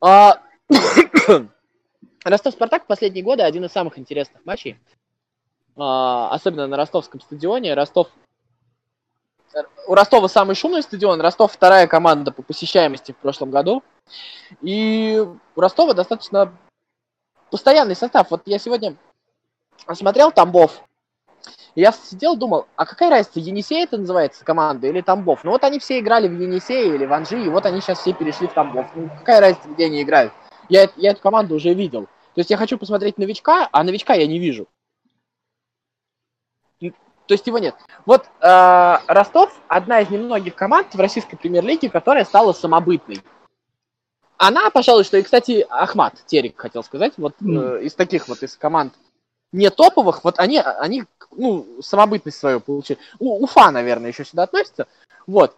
а... 0.01 0.41
Ростов-Спартак 2.25 2.85
в 2.85 2.87
последние 2.87 3.23
годы 3.23 3.43
один 3.43 3.67
из 3.67 3.71
самых 3.71 3.99
интересных 3.99 4.47
матчей. 4.47 4.79
А, 5.77 6.31
особенно 6.31 6.69
на 6.69 6.79
ростовском 6.79 7.21
стадионе. 7.21 7.75
Ростов 7.75 8.09
у 9.87 9.95
Ростова 9.95 10.27
самый 10.29 10.55
шумный 10.55 10.83
стадион, 10.83 11.21
Ростов 11.21 11.53
вторая 11.53 11.87
команда 11.87 12.33
по 12.33 12.41
посещаемости 12.41 13.13
в 13.13 13.17
прошлом 13.17 13.51
году. 13.51 13.83
И 14.63 15.23
у 15.55 15.61
Ростова 15.61 15.93
достаточно 15.93 16.51
постоянный 17.51 17.95
состав. 17.95 18.31
Вот 18.31 18.41
я 18.47 18.59
сегодня 18.59 18.97
смотрел 19.93 20.33
Тамбов, 20.33 20.83
и 21.75 21.81
я 21.81 21.93
сидел, 21.93 22.37
думал, 22.37 22.67
а 22.77 22.87
какая 22.87 23.11
разница, 23.11 23.41
Енисей 23.41 23.83
это 23.83 23.97
называется 23.97 24.45
команда 24.45 24.87
или 24.89 25.01
Тамбов? 25.01 25.45
Ну 25.45 25.51
вот 25.53 25.65
они 25.65 25.79
все 25.79 26.01
играли 26.01 26.29
в 26.29 26.41
Енисее 26.41 26.95
или 26.95 27.07
в 27.07 27.13
Анжи, 27.13 27.43
и 27.43 27.49
вот 27.49 27.67
они 27.67 27.81
сейчас 27.81 28.01
все 28.01 28.13
перешли 28.13 28.49
в 28.49 28.53
Тамбов. 28.53 28.87
Ну 28.95 29.09
какая 29.19 29.41
разница, 29.41 29.69
где 29.69 29.87
они 29.87 30.03
играют? 30.03 30.33
Я, 30.69 30.89
я 30.97 31.11
эту 31.11 31.21
команду 31.21 31.55
уже 31.55 31.75
видел. 31.75 32.07
То 32.35 32.41
есть 32.41 32.51
я 32.51 32.57
хочу 32.57 32.79
посмотреть 32.79 33.19
новичка, 33.19 33.69
а 33.73 33.83
новичка 33.85 34.15
я 34.15 34.27
не 34.27 34.39
вижу. 34.39 34.69
То 36.81 37.35
есть 37.35 37.47
его 37.47 37.61
нет. 37.61 37.77
Вот 38.07 38.27
э, 38.41 38.99
Ростов 39.07 39.57
одна 39.69 40.01
из 40.01 40.11
немногих 40.11 40.57
команд 40.57 40.93
в 40.93 40.99
российской 40.99 41.37
премьер-лиге, 41.37 41.89
которая 41.89 42.25
стала 42.25 42.53
самобытной. 42.53 43.23
Она, 44.37 44.69
пожалуй, 44.71 45.05
что 45.05 45.17
и, 45.17 45.23
кстати, 45.23 45.65
Ахмат 45.71 46.15
Терек 46.27 46.59
хотел 46.59 46.83
сказать, 46.83 47.13
вот 47.19 47.35
э, 47.41 47.83
из 47.83 47.95
таких 47.95 48.27
вот 48.27 48.43
из 48.43 48.57
команд 48.57 48.95
не 49.53 49.71
топовых, 49.71 50.25
вот 50.25 50.39
они, 50.39 50.59
они 50.59 51.05
ну, 51.33 51.67
самобытность 51.83 52.39
свою 52.39 52.61
получили. 52.61 52.99
У, 53.19 53.43
Уфа, 53.45 53.71
наверное, 53.71 54.11
еще 54.11 54.25
сюда 54.25 54.45
относится. 54.45 54.87
Вот. 55.27 55.57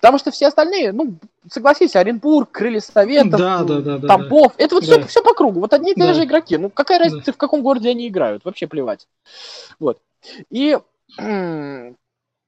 Потому 0.00 0.18
что 0.18 0.30
все 0.30 0.48
остальные, 0.48 0.92
ну, 0.92 1.14
согласись, 1.50 1.96
Оренбург, 1.96 2.50
Крылья 2.50 2.80
Советов, 2.80 3.40
Да, 3.40 3.62
да, 3.64 3.80
да, 3.80 3.98
да, 3.98 4.08
Тампов, 4.08 4.52
это 4.58 4.74
вот 4.74 4.84
Да. 4.84 4.98
все, 4.98 5.06
все 5.06 5.22
по 5.22 5.32
кругу. 5.34 5.60
Вот 5.60 5.72
одни 5.72 5.92
и 5.92 5.94
те 5.94 6.00
Да. 6.00 6.14
же 6.14 6.24
игроки. 6.24 6.58
Ну, 6.58 6.68
какая 6.68 6.98
Да. 6.98 7.04
разница, 7.04 7.32
в 7.32 7.38
каком 7.38 7.62
городе 7.62 7.88
они 7.88 8.08
играют? 8.08 8.44
Вообще 8.44 8.66
плевать. 8.66 9.08
Вот. 9.78 9.98
И 10.50 10.78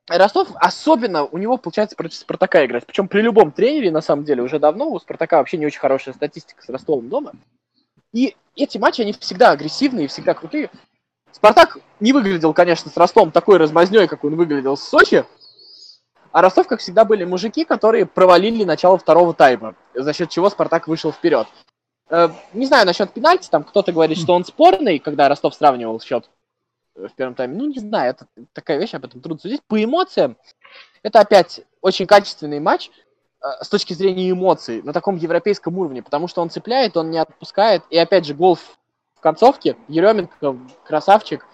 Ростов, 0.08 0.48
особенно 0.56 1.24
у 1.24 1.38
него 1.38 1.56
получается 1.56 1.96
против 1.96 2.16
Спартака 2.16 2.64
играть. 2.64 2.86
Причем 2.86 3.08
при 3.08 3.22
любом 3.22 3.52
тренере, 3.52 3.90
на 3.90 4.00
самом 4.00 4.24
деле, 4.24 4.42
уже 4.42 4.58
давно 4.58 4.90
у 4.90 5.00
Спартака 5.00 5.38
вообще 5.38 5.56
не 5.56 5.66
очень 5.66 5.80
хорошая 5.80 6.14
статистика 6.14 6.62
с 6.62 6.68
Ростовом 6.68 7.08
дома. 7.08 7.32
И 8.16 8.34
эти 8.56 8.78
матчи, 8.78 9.02
они 9.02 9.12
всегда 9.12 9.50
агрессивные 9.50 10.08
всегда 10.08 10.32
крутые. 10.32 10.70
Спартак 11.32 11.76
не 12.00 12.14
выглядел, 12.14 12.54
конечно, 12.54 12.90
с 12.90 12.96
Ростовом 12.96 13.30
такой 13.30 13.58
размазней, 13.58 14.08
как 14.08 14.24
он 14.24 14.36
выглядел 14.36 14.78
с 14.78 14.88
Сочи. 14.88 15.26
А 16.32 16.40
Ростов, 16.40 16.66
как 16.66 16.80
всегда, 16.80 17.04
были 17.04 17.24
мужики, 17.24 17.66
которые 17.66 18.06
провалили 18.06 18.64
начало 18.64 18.96
второго 18.96 19.34
тайма, 19.34 19.74
за 19.92 20.14
счет 20.14 20.30
чего 20.30 20.48
Спартак 20.48 20.88
вышел 20.88 21.12
вперед. 21.12 21.46
Э, 22.08 22.30
не 22.54 22.64
знаю 22.64 22.86
насчет 22.86 23.12
пенальти, 23.12 23.50
там 23.50 23.64
кто-то 23.64 23.92
говорит, 23.92 24.16
что 24.16 24.32
он 24.32 24.46
спорный, 24.46 24.98
когда 24.98 25.28
Ростов 25.28 25.54
сравнивал 25.54 26.00
счет 26.00 26.30
в 26.94 27.10
первом 27.10 27.34
тайме. 27.34 27.54
Ну, 27.54 27.66
не 27.66 27.80
знаю, 27.80 28.12
это 28.12 28.26
такая 28.54 28.78
вещь, 28.78 28.94
об 28.94 29.04
этом 29.04 29.20
трудно 29.20 29.42
судить. 29.42 29.60
По 29.66 29.82
эмоциям, 29.84 30.38
это 31.02 31.20
опять 31.20 31.60
очень 31.82 32.06
качественный 32.06 32.60
матч 32.60 32.88
э, 32.88 32.92
с 33.60 33.68
точки 33.68 33.92
зрения 33.92 34.30
эмоций 34.30 34.82
на 34.82 34.92
таком 34.92 35.16
европейском 35.16 35.76
уровне, 35.78 36.02
потому 36.02 36.28
что 36.28 36.42
он 36.42 36.50
цепляет, 36.50 36.96
он 36.96 37.10
не 37.10 37.18
отпускает. 37.18 37.82
И 37.90 37.98
опять 37.98 38.26
же, 38.26 38.34
гол 38.34 38.56
в 38.56 39.20
концовке, 39.20 39.76
Еременко, 39.88 40.56
красавчик. 40.84 41.46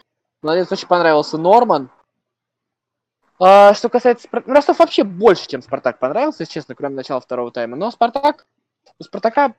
Молодец, 0.42 0.70
очень 0.70 0.88
понравился 0.88 1.38
Норман. 1.38 1.90
А, 3.38 3.74
что 3.74 3.88
касается... 3.88 4.28
Ну, 4.30 4.54
Ростов 4.54 4.78
вообще 4.78 5.04
больше, 5.04 5.48
чем 5.48 5.62
Спартак 5.62 5.98
понравился, 5.98 6.42
если 6.42 6.54
честно, 6.54 6.74
кроме 6.74 6.96
начала 6.96 7.20
второго 7.20 7.50
тайма. 7.50 7.76
Но 7.76 7.90
Спартак... 7.90 8.46
У 8.98 9.04
Спартака 9.04 9.54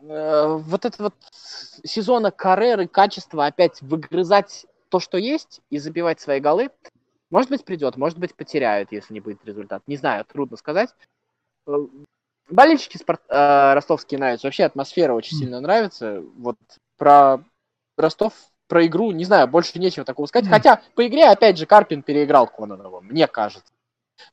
э, 0.00 0.46
вот 0.46 0.84
это 0.84 1.02
вот 1.04 1.14
сезона 1.30 2.30
карьеры, 2.30 2.86
качество 2.86 3.46
опять 3.46 3.80
выгрызать 3.82 4.66
то, 4.88 5.00
что 5.00 5.18
есть, 5.18 5.60
и 5.70 5.78
забивать 5.78 6.20
свои 6.20 6.40
голы. 6.40 6.70
Может 7.30 7.50
быть, 7.50 7.64
придет, 7.64 7.96
может 7.96 8.18
быть, 8.18 8.34
потеряют, 8.34 8.90
если 8.92 9.14
не 9.14 9.20
будет 9.20 9.44
результат. 9.44 9.82
Не 9.86 9.96
знаю, 9.96 10.24
трудно 10.24 10.56
сказать. 10.56 10.90
Болельщики 12.50 12.96
спорт... 12.96 13.20
э, 13.28 13.74
ростовские 13.74 14.18
нравятся. 14.18 14.46
Вообще 14.46 14.64
атмосфера 14.64 15.12
очень 15.12 15.36
Мгм. 15.36 15.44
сильно 15.44 15.60
нравится. 15.60 16.22
Вот 16.38 16.56
про 16.96 17.38
Ростов, 17.96 18.32
про 18.68 18.86
игру, 18.86 19.10
не 19.10 19.24
знаю, 19.24 19.48
больше 19.48 19.78
нечего 19.78 20.04
такого 20.06 20.26
сказать. 20.26 20.46
Мгм. 20.46 20.54
Хотя, 20.54 20.82
по 20.94 21.06
игре, 21.06 21.26
опять 21.28 21.58
же, 21.58 21.66
Карпин 21.66 22.02
переиграл 22.02 22.46
Кононова, 22.46 23.00
мне 23.00 23.26
кажется. 23.26 23.70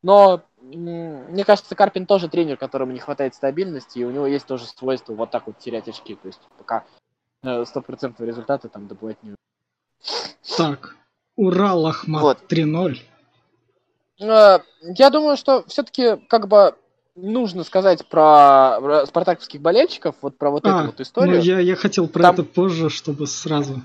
Но 0.01 0.41
мне 0.61 1.43
кажется, 1.45 1.75
Карпин 1.75 2.05
тоже 2.05 2.27
тренер, 2.29 2.57
которому 2.57 2.91
не 2.91 2.99
хватает 2.99 3.35
стабильности, 3.35 3.99
и 3.99 4.03
у 4.03 4.11
него 4.11 4.25
есть 4.27 4.45
тоже 4.47 4.65
свойство 4.65 5.13
вот 5.13 5.29
так 5.31 5.45
вот 5.47 5.59
терять 5.59 5.87
очки. 5.87 6.15
То 6.15 6.27
есть 6.27 6.39
пока 6.57 6.85
э, 7.43 7.65
стопроцентного 7.65 8.27
результата 8.27 8.67
там 8.69 8.87
добывать 8.87 9.21
не 9.23 9.35
Так, 10.57 10.95
Урал 11.35 11.85
Ахмат 11.87 12.21
Вот. 12.23 12.51
3-0. 12.51 12.97
Э, 14.21 14.59
Я 14.81 15.09
думаю, 15.09 15.37
что 15.37 15.63
все-таки 15.67 16.15
как 16.29 16.47
бы 16.47 16.75
нужно 17.15 17.63
сказать 17.63 18.05
про 18.07 19.05
спартаковских 19.07 19.61
болельщиков, 19.61 20.15
вот 20.21 20.37
про 20.37 20.49
вот 20.51 20.65
А, 20.65 20.79
эту 20.79 20.85
вот 20.87 20.99
историю. 21.01 21.37
Ну, 21.37 21.41
я, 21.41 21.59
я 21.59 21.75
хотел 21.75 22.07
про 22.07 22.21
Там- 22.23 22.33
это 22.35 22.43
позже, 22.43 22.89
чтобы 22.89 23.27
сразу. 23.27 23.81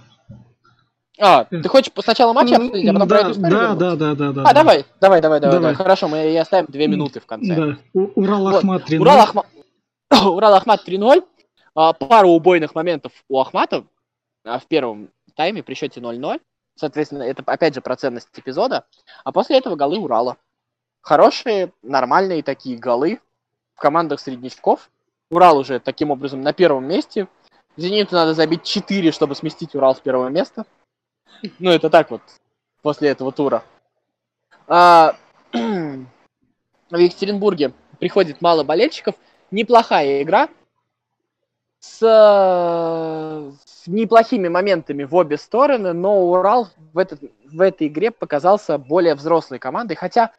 А, 1.18 1.44
ты 1.44 1.68
хочешь 1.68 1.92
сначала 2.02 2.32
матч 2.32 2.50
обсудить, 2.50 2.88
а 2.88 2.92
потом 2.94 3.08
про 3.08 3.16
да, 3.16 3.20
эту 3.22 3.30
историю? 3.32 3.50
да, 3.50 3.66
думать? 3.74 3.78
да, 3.78 3.96
да, 3.96 4.14
да, 4.14 4.32
да. 4.32 4.42
А, 4.48 4.54
давай, 4.54 4.86
давай, 5.00 5.20
давай, 5.20 5.20
давай, 5.20 5.40
Давай. 5.40 5.60
давай. 5.60 5.74
Хорошо, 5.74 6.08
мы 6.08 6.32
и 6.32 6.36
оставим 6.36 6.66
две 6.68 6.88
минуты 6.88 7.20
в 7.20 7.26
конце. 7.26 7.54
Да. 7.54 7.76
У- 7.92 8.10
Урал. 8.22 8.48
Ахмат 8.48 8.88
3-0. 8.90 9.00
Урал, 9.00 9.18
Ахма... 9.18 9.44
Урал 10.24 10.54
Ахмат 10.54 10.88
3-0. 10.88 11.22
А, 11.74 11.92
пару 11.92 12.30
убойных 12.30 12.74
моментов 12.74 13.12
у 13.28 13.38
Ахмата 13.38 13.84
а, 14.44 14.58
в 14.58 14.66
первом 14.66 15.10
тайме 15.36 15.62
при 15.62 15.74
счете 15.74 16.00
0-0. 16.00 16.40
Соответственно, 16.76 17.22
это 17.24 17.42
опять 17.44 17.74
же 17.74 17.82
про 17.82 17.96
ценность 17.96 18.28
эпизода. 18.34 18.86
А 19.22 19.30
после 19.32 19.58
этого 19.58 19.76
голы 19.76 19.98
Урала. 19.98 20.38
Хорошие, 21.02 21.72
нормальные 21.82 22.42
такие 22.42 22.78
голы 22.78 23.20
в 23.74 23.80
командах 23.80 24.20
среднячков. 24.20 24.90
Урал 25.30 25.58
уже 25.58 25.80
таким 25.80 26.10
образом 26.10 26.42
на 26.42 26.52
первом 26.52 26.86
месте. 26.86 27.28
Зениту 27.76 28.14
надо 28.14 28.34
забить 28.34 28.64
4, 28.64 29.12
чтобы 29.12 29.34
сместить 29.34 29.74
Урал 29.74 29.94
с 29.94 30.00
первого 30.00 30.28
места. 30.28 30.66
Ну, 31.58 31.70
это 31.70 31.88
так 31.88 32.10
вот, 32.10 32.20
после 32.82 33.10
этого 33.10 33.32
тура. 33.32 33.64
А, 34.66 35.16
в 35.52 36.96
Екатеринбурге 36.96 37.72
приходит 37.98 38.42
мало 38.42 38.64
болельщиков. 38.64 39.14
Неплохая 39.50 40.22
игра. 40.22 40.48
С, 41.78 41.98
с 43.64 43.86
неплохими 43.86 44.48
моментами 44.48 45.04
в 45.04 45.14
обе 45.14 45.38
стороны, 45.38 45.94
но 45.94 46.30
Урал 46.30 46.68
в, 46.92 46.98
этот, 46.98 47.20
в 47.44 47.60
этой 47.60 47.86
игре 47.86 48.10
показался 48.10 48.76
более 48.76 49.14
взрослой 49.14 49.58
командой. 49.58 49.94
Хотя, 49.94 50.32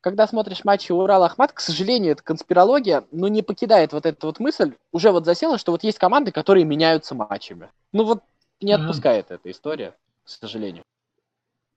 когда 0.00 0.26
смотришь 0.26 0.64
матчи 0.64 0.92
Урал-Ахмат, 0.92 1.52
к 1.52 1.60
сожалению, 1.60 2.12
это 2.12 2.22
конспирология, 2.22 3.04
но 3.10 3.28
не 3.28 3.42
покидает 3.42 3.92
вот 3.92 4.06
эта 4.06 4.26
вот 4.26 4.40
мысль, 4.40 4.74
уже 4.92 5.10
вот 5.10 5.24
засела, 5.24 5.58
что 5.58 5.72
вот 5.72 5.84
есть 5.84 5.98
команды, 5.98 6.32
которые 6.32 6.64
меняются 6.64 7.14
матчами. 7.14 7.70
Ну 7.92 8.04
вот 8.04 8.22
не 8.60 8.72
отпускает 8.72 9.30
эта 9.30 9.50
история, 9.50 9.94
к 10.24 10.28
сожалению. 10.28 10.84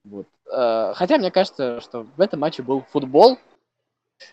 Вот. 0.06 0.28
Э, 0.52 0.94
Хотя 0.96 1.18
мне 1.18 1.32
кажется, 1.32 1.82
что 1.82 2.06
в 2.18 2.22
этом 2.22 2.40
матче 2.40 2.62
был 2.62 2.84
футбол. 2.92 3.38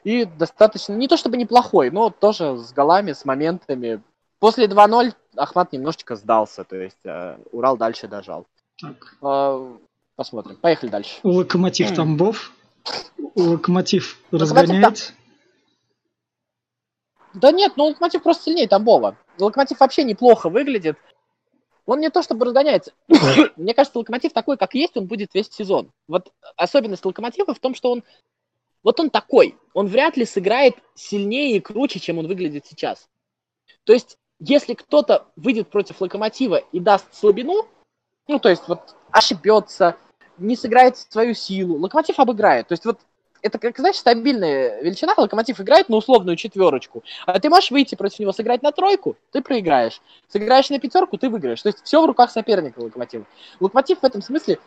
И 0.05 0.25
достаточно, 0.25 0.93
не 0.93 1.09
то 1.09 1.17
чтобы 1.17 1.37
неплохой, 1.37 1.91
но 1.91 2.11
тоже 2.11 2.57
с 2.57 2.73
голами, 2.73 3.13
с 3.13 3.25
моментами. 3.25 4.03
После 4.39 4.67
2-0 4.67 5.15
Ахмат 5.37 5.73
немножечко 5.73 6.17
сдался, 6.17 6.65
то 6.65 6.77
есть 6.77 7.05
э, 7.05 7.39
Урал 7.51 7.77
дальше 7.77 8.07
дожал. 8.09 8.47
Так. 8.81 9.17
Э, 9.23 9.77
Посмотрим. 10.21 10.57
Поехали 10.57 10.91
дальше. 10.91 11.19
Локомотив 11.23 11.95
Тамбов. 11.95 12.53
Локомотив 13.35 14.19
разгоняет. 14.31 15.15
Да 17.35 17.53
нет, 17.53 17.75
ну 17.77 17.85
Локомотив 17.85 18.23
просто 18.23 18.45
сильнее 18.45 18.69
Тамбова. 18.69 19.17
Локомотив 19.39 19.81
вообще 19.81 20.05
неплохо 20.05 20.49
выглядит. 20.49 20.99
Он 21.87 22.01
не 22.01 22.11
то 22.11 22.23
чтобы 22.23 22.47
разгоняется. 22.47 22.93
Мне 23.57 23.75
кажется, 23.75 23.99
Локомотив 23.99 24.33
такой, 24.33 24.57
как 24.57 24.75
есть, 24.75 24.97
он 24.97 25.07
будет 25.07 25.35
весь 25.35 25.51
сезон. 25.51 25.91
Вот 26.09 26.33
особенность 26.57 27.05
Локомотива 27.05 27.55
в 27.55 27.59
том, 27.59 27.75
что 27.75 27.93
он... 27.93 28.05
Вот 28.83 28.99
он 28.99 29.11
такой. 29.11 29.59
Он 29.75 29.87
вряд 29.87 30.17
ли 30.17 30.25
сыграет 30.25 30.77
сильнее 30.95 31.57
и 31.57 31.61
круче, 31.61 32.01
чем 32.01 32.19
он 32.19 32.27
выглядит 32.27 32.67
сейчас. 32.67 33.09
То 33.85 33.93
есть, 33.93 34.17
если 34.39 34.75
кто-то 34.75 35.27
выйдет 35.37 35.69
против 35.69 36.01
Локомотива 36.01 36.57
и 36.57 36.81
даст 36.81 37.13
слабину, 37.13 37.69
ну, 38.27 38.39
то 38.39 38.49
есть, 38.49 38.69
вот 38.69 38.97
ошибется, 39.11 39.97
не 40.41 40.57
сыграет 40.57 40.97
свою 40.97 41.35
силу, 41.35 41.79
Локомотив 41.79 42.19
обыграет. 42.19 42.69
То 42.69 42.73
есть, 42.73 42.85
вот 42.85 42.99
это, 43.43 43.59
как, 43.59 43.79
знаешь, 43.79 43.97
стабильная 43.97 44.83
величина. 44.83 45.15
Локомотив 45.17 45.61
играет 45.61 45.89
на 45.89 45.97
условную 45.97 46.37
четверочку. 46.37 47.03
А 47.27 47.39
ты 47.39 47.49
можешь 47.49 47.71
выйти 47.71 47.95
против 47.95 48.19
него, 48.19 48.33
сыграть 48.33 48.63
на 48.63 48.73
тройку, 48.73 49.17
ты 49.33 49.43
проиграешь. 49.43 50.01
Сыграешь 50.29 50.71
на 50.71 50.79
пятерку, 50.79 51.17
ты 51.17 51.29
выиграешь. 51.29 51.63
То 51.63 51.69
есть 51.69 51.83
все 51.85 52.03
в 52.03 52.07
руках 52.07 52.31
соперника 52.31 52.81
Локомотива. 52.81 53.25
Локомотив 53.61 54.01
в 54.01 54.05
этом 54.05 54.23
смысле 54.23 54.59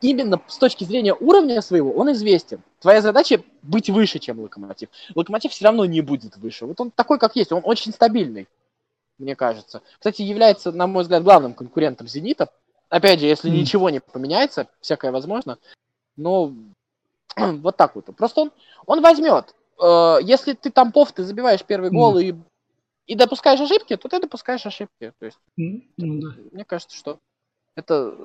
именно 0.00 0.40
с 0.46 0.58
точки 0.58 0.84
зрения 0.84 1.14
уровня 1.14 1.60
своего, 1.62 1.92
он 1.92 2.12
известен. 2.12 2.60
Твоя 2.80 3.00
задача 3.00 3.42
быть 3.62 3.88
выше, 3.88 4.18
чем 4.18 4.40
Локомотив. 4.40 4.88
Локомотив 5.14 5.52
все 5.52 5.64
равно 5.64 5.84
не 5.84 6.00
будет 6.00 6.36
выше. 6.36 6.66
Вот 6.66 6.80
он 6.80 6.90
такой, 6.90 7.18
как 7.18 7.36
есть, 7.36 7.52
он 7.52 7.62
очень 7.64 7.92
стабильный, 7.92 8.48
мне 9.18 9.34
кажется. 9.36 9.82
Кстати, 9.98 10.22
является, 10.22 10.72
на 10.72 10.86
мой 10.86 11.02
взгляд, 11.02 11.22
главным 11.22 11.54
конкурентом 11.54 12.08
Зенита. 12.08 12.50
Опять 12.88 13.20
же, 13.20 13.26
если 13.26 13.48
Мгм. 13.48 13.58
ничего 13.58 13.90
не 13.90 14.00
поменяется, 14.00 14.68
всякое 14.80 15.10
возможно. 15.12 15.58
Но 16.16 16.52
вот 17.36 17.76
так 17.76 17.94
вот. 17.96 18.06
Просто 18.16 18.42
он, 18.42 18.52
он 18.86 19.00
возьмет. 19.02 19.54
Э, 19.82 20.18
Если 20.22 20.52
ты 20.54 20.70
тампов, 20.70 21.12
ты 21.12 21.22
забиваешь 21.24 21.64
первый 21.64 21.90
гол 21.90 22.18
и, 22.18 22.34
и 23.06 23.14
допускаешь 23.14 23.60
ошибки, 23.60 23.96
то 23.96 24.08
ты 24.08 24.20
допускаешь 24.20 24.64
ошибки. 24.66 25.12
То 25.18 25.26
есть, 25.26 25.38
Ну 25.56 25.82
да. 25.96 26.28
мне 26.52 26.64
кажется, 26.64 26.96
что 26.96 27.18
это 27.74 28.16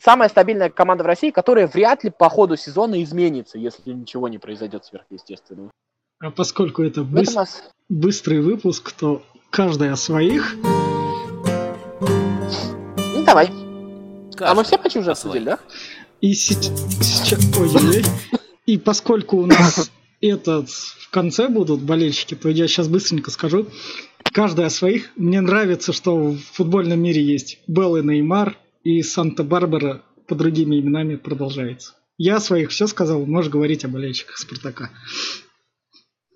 самая 0.00 0.28
стабильная 0.28 0.70
команда 0.70 1.02
в 1.02 1.06
России, 1.06 1.30
которая 1.30 1.66
вряд 1.66 2.04
ли 2.04 2.10
по 2.10 2.28
ходу 2.28 2.56
сезона 2.56 3.02
изменится, 3.02 3.58
если 3.58 3.92
ничего 3.92 4.28
не 4.28 4.38
произойдет 4.38 4.84
сверхъестественного. 4.84 5.70
А 6.20 6.30
поскольку 6.30 6.82
это 6.82 7.00
быс- 7.00 7.34
нас- 7.34 7.62
быстрый 7.88 8.40
выпуск, 8.40 8.92
то 8.92 9.22
каждый 9.50 9.90
о 9.90 9.96
своих. 9.96 10.54
Ну, 12.00 13.24
давай. 13.24 13.50
А 14.40 14.54
мы 14.54 14.64
все 14.64 14.78
почти 14.78 14.98
уже 14.98 15.12
обсудили, 15.12 15.44
да? 15.44 15.58
И 16.20 16.34
сейчас... 16.34 16.72
Ой-ой-ой. 17.58 18.04
И 18.66 18.78
поскольку 18.78 19.38
у 19.38 19.46
нас 19.46 19.90
этот 20.20 20.70
в 20.70 21.10
конце 21.10 21.48
будут 21.48 21.80
болельщики, 21.82 22.34
то 22.34 22.48
я 22.48 22.66
сейчас 22.66 22.88
быстренько 22.88 23.30
скажу. 23.30 23.66
Каждый 24.32 24.66
о 24.66 24.70
своих. 24.70 25.10
Мне 25.16 25.40
нравится, 25.40 25.92
что 25.92 26.16
в 26.16 26.38
футбольном 26.38 27.00
мире 27.00 27.22
есть 27.22 27.58
Белл 27.66 27.96
и 27.96 28.02
Неймар, 28.02 28.56
и 28.82 29.02
Санта-Барбара 29.02 30.02
по 30.26 30.34
другими 30.34 30.80
именами 30.80 31.16
продолжается. 31.16 31.94
Я 32.18 32.36
о 32.36 32.40
своих 32.40 32.70
все 32.70 32.86
сказал, 32.86 33.24
можешь 33.26 33.50
говорить 33.50 33.84
о 33.84 33.88
болельщиках 33.88 34.38
Спартака. 34.38 34.90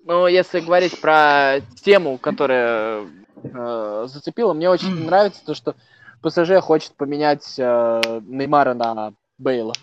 Ну, 0.05 0.27
если 0.27 0.59
говорить 0.59 0.99
про 0.99 1.61
тему, 1.83 2.17
которая 2.17 3.07
э, 3.43 4.07
зацепила, 4.07 4.53
мне 4.53 4.69
очень 4.69 5.05
нравится 5.05 5.41
то, 5.45 5.53
что 5.53 5.75
ПСЖ 6.21 6.59
хочет 6.61 6.93
поменять 6.95 7.55
э, 7.57 8.21
Неймара 8.25 8.73
на 8.73 9.13
Бейла. 9.37 9.73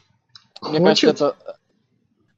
Мне 0.62 0.78
кажется, 0.78 1.08
это... 1.08 1.36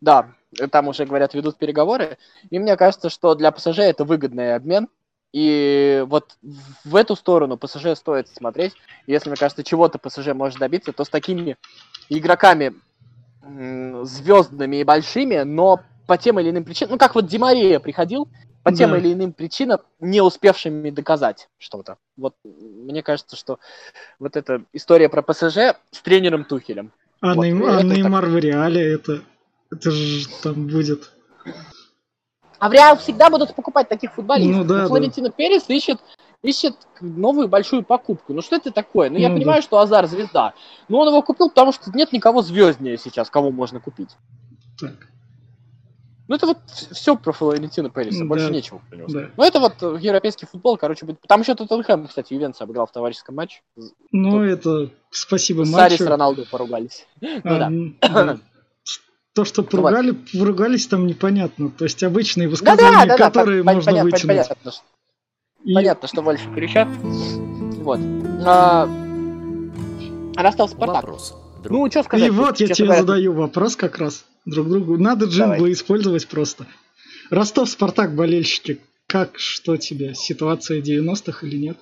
Да, 0.00 0.32
там 0.70 0.88
уже, 0.88 1.04
говорят, 1.04 1.34
ведут 1.34 1.56
переговоры. 1.56 2.18
И 2.50 2.58
мне 2.58 2.76
кажется, 2.76 3.10
что 3.10 3.34
для 3.34 3.50
ПСЖ 3.50 3.80
это 3.80 4.04
выгодный 4.04 4.54
обмен. 4.54 4.88
И 5.32 6.04
вот 6.08 6.36
в 6.84 6.96
эту 6.96 7.14
сторону 7.14 7.56
ПСЖ 7.56 7.94
стоит 7.94 8.28
смотреть. 8.28 8.74
Если, 9.06 9.28
мне 9.28 9.36
кажется, 9.36 9.62
чего-то 9.62 9.98
ПСЖ 9.98 10.28
может 10.28 10.58
добиться, 10.58 10.92
то 10.92 11.04
с 11.04 11.08
такими 11.08 11.56
игроками 12.08 12.74
звездными 14.04 14.76
и 14.76 14.84
большими, 14.84 15.42
но 15.42 15.80
по 16.06 16.18
тем 16.18 16.40
или 16.40 16.50
иным 16.50 16.64
причинам, 16.64 16.92
ну 16.92 16.98
как 16.98 17.14
вот 17.14 17.26
Димария 17.26 17.78
приходил, 17.78 18.28
по 18.62 18.72
тем 18.72 18.90
Да. 18.90 18.98
или 18.98 19.12
иным 19.12 19.32
причинам, 19.32 19.80
не 20.00 20.20
успевшими 20.20 20.90
доказать 20.90 21.48
что-то. 21.58 21.96
Вот 22.16 22.34
мне 22.44 23.02
кажется, 23.02 23.36
что 23.36 23.58
вот 24.18 24.36
эта 24.36 24.64
история 24.72 25.08
про 25.08 25.22
ПСЖ 25.22 25.56
с 25.90 26.00
тренером 26.02 26.44
Тухелем. 26.44 26.92
А, 27.20 27.34
Вот, 27.34 27.44
Нейм- 27.44 27.66
а 27.68 27.82
Неймар 27.82 28.26
в 28.26 28.36
реале 28.36 28.92
это... 28.94 29.20
Это 29.70 29.90
же 29.92 30.26
там 30.42 30.66
будет... 30.66 31.12
А 32.58 32.68
в 32.68 32.72
Реал 32.72 32.98
всегда 32.98 33.30
будут 33.30 33.54
покупать 33.54 33.88
таких 33.88 34.12
футболистов. 34.12 34.56
Ну 34.56 34.64
да, 34.64 34.82
Но 34.82 34.88
Флорентино 34.88 35.30
Перес 35.30 35.64
ищет, 35.68 35.98
ищет 36.42 36.74
новую 37.00 37.48
большую 37.48 37.82
покупку. 37.84 38.34
Ну 38.34 38.42
что 38.42 38.56
это 38.56 38.70
такое? 38.72 39.08
Ну, 39.08 39.16
я 39.16 39.28
Ну 39.28 39.34
да. 39.34 39.40
понимаю, 39.40 39.62
что 39.62 39.78
Азар 39.78 40.06
звезда. 40.08 40.52
Но 40.88 40.98
он 40.98 41.08
его 41.08 41.22
купил, 41.22 41.48
потому 41.48 41.72
что 41.72 41.90
нет 41.96 42.12
никого 42.12 42.42
звезднее 42.42 42.98
сейчас, 42.98 43.30
кого 43.30 43.50
можно 43.50 43.80
купить. 43.80 44.10
Так, 44.78 44.92
Ну 46.30 46.36
это 46.36 46.46
вот 46.46 46.58
все 46.92 47.16
про 47.16 47.32
Флорентино 47.32 47.90
Переса, 47.90 48.20
Да. 48.20 48.24
больше 48.24 48.52
нечего 48.52 48.80
про 48.88 48.96
него 48.96 49.08
да. 49.08 49.12
сказать. 49.12 49.30
Ну 49.36 49.42
это 49.42 49.58
вот 49.58 49.74
э, 49.82 49.96
европейский 50.00 50.46
футбол, 50.46 50.76
короче, 50.76 51.04
будет. 51.04 51.18
Там 51.26 51.40
еще 51.40 51.56
Тоттенхэм, 51.56 52.06
кстати, 52.06 52.32
Ювенtus 52.34 52.54
обыграл 52.60 52.86
в 52.86 52.92
товарищеском 52.92 53.34
матче. 53.34 53.62
Ну, 54.12 54.40
это 54.40 54.90
спасибо 55.10 55.64
Сари 55.64 55.96
с 55.96 55.98
матчу. 56.00 56.08
Роналду 56.08 56.46
поругались. 56.48 57.04
Ну 57.20 57.40
А, 57.42 57.58
да. 57.58 57.66
м, 57.66 57.96
да. 58.00 58.38
То, 59.34 59.44
что 59.44 59.62
Вот. 59.62 59.70
поругали, 59.72 60.12
поругались 60.38 60.86
там 60.86 61.08
непонятно. 61.08 61.68
То 61.70 61.82
есть 61.84 62.00
обычные 62.04 62.46
Да, 62.46 62.50
высказывания, 62.52 63.06
да, 63.06 63.16
да, 63.16 63.16
которые 63.16 63.62
пон- 63.62 63.74
можно 63.74 63.84
понятно, 63.90 64.10
вытянуть. 64.12 64.26
понятно, 64.28 64.70
что- 64.70 64.82
И- 65.64 65.74
понятно, 65.74 66.08
что 66.08 66.22
больше 66.22 66.44
кричат. 66.54 66.86
Вот. 67.02 67.98
А, 68.46 68.88
Ростов 70.36 70.70
Спартак. 70.70 71.02
Вопрос. 71.02 71.34
Друг. 71.64 71.72
Ну, 71.76 71.90
что 71.90 72.04
сказать? 72.04 72.28
И 72.28 72.30
вот 72.30 72.60
я 72.60 72.68
тебе 72.68 72.86
говоря, 72.86 73.00
задаю 73.00 73.32
вопрос 73.32 73.74
как 73.74 73.98
раз 73.98 74.24
друг 74.44 74.68
другу. 74.68 74.96
Надо 74.98 75.26
джинглы 75.26 75.56
Давай. 75.56 75.72
использовать 75.72 76.28
просто. 76.28 76.66
Ростов, 77.30 77.68
Спартак, 77.68 78.14
болельщики. 78.14 78.80
Как, 79.06 79.38
что 79.38 79.76
тебе? 79.76 80.14
Ситуация 80.14 80.80
90-х 80.80 81.46
или 81.46 81.56
нет? 81.56 81.78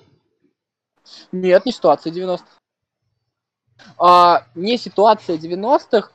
Нет, 1.31 1.65
не 1.65 1.71
ситуация 1.71 2.11
90-х. 2.11 2.45
А, 3.97 4.45
не 4.55 4.77
ситуация 4.77 5.37
90-х 5.37 6.11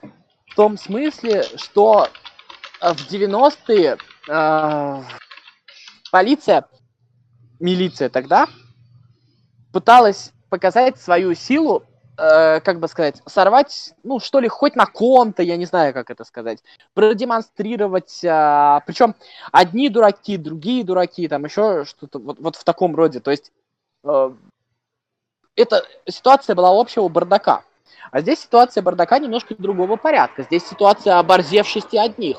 в 0.46 0.54
том 0.54 0.76
смысле, 0.76 1.44
что 1.57 2.09
а, 2.80 2.94
в 2.94 3.11
90-е 3.11 3.96
а, 4.28 5.04
полиция, 6.11 6.66
милиция 7.59 8.09
тогда, 8.09 8.48
пыталась 9.72 10.33
показать 10.48 11.00
свою 11.00 11.35
силу, 11.35 11.85
э, 12.16 12.61
как 12.61 12.81
бы 12.81 12.88
сказать, 12.88 13.22
сорвать, 13.27 13.94
ну, 14.03 14.20
что 14.20 14.40
ли, 14.40 14.48
хоть 14.48 14.77
на 14.77 14.87
ком-то, 14.87 15.42
я 15.42 15.57
не 15.57 15.66
знаю, 15.66 15.92
как 15.94 16.11
это 16.11 16.24
сказать, 16.24 16.62
продемонстрировать, 16.94 18.18
причем 18.20 19.14
одни 19.53 19.88
дураки, 19.88 20.37
другие 20.37 20.85
дураки, 20.85 21.29
там 21.29 21.44
еще 21.44 21.85
что-то 21.85 22.18
вот, 22.18 22.38
вот 22.38 22.57
в 22.57 22.64
таком 22.64 22.94
роде. 22.94 23.20
То 23.20 23.31
есть 23.31 23.53
э, 24.05 24.31
эта 25.57 25.85
ситуация 26.09 26.55
была 26.55 26.70
общего 26.70 27.09
бардака. 27.09 27.64
А 28.11 28.20
здесь 28.20 28.40
ситуация 28.40 28.83
бардака 28.83 29.18
немножко 29.18 29.55
другого 29.57 29.96
порядка. 29.96 30.42
Здесь 30.42 30.66
ситуация 30.66 31.18
оборзевшести 31.18 31.96
одних. 31.96 32.38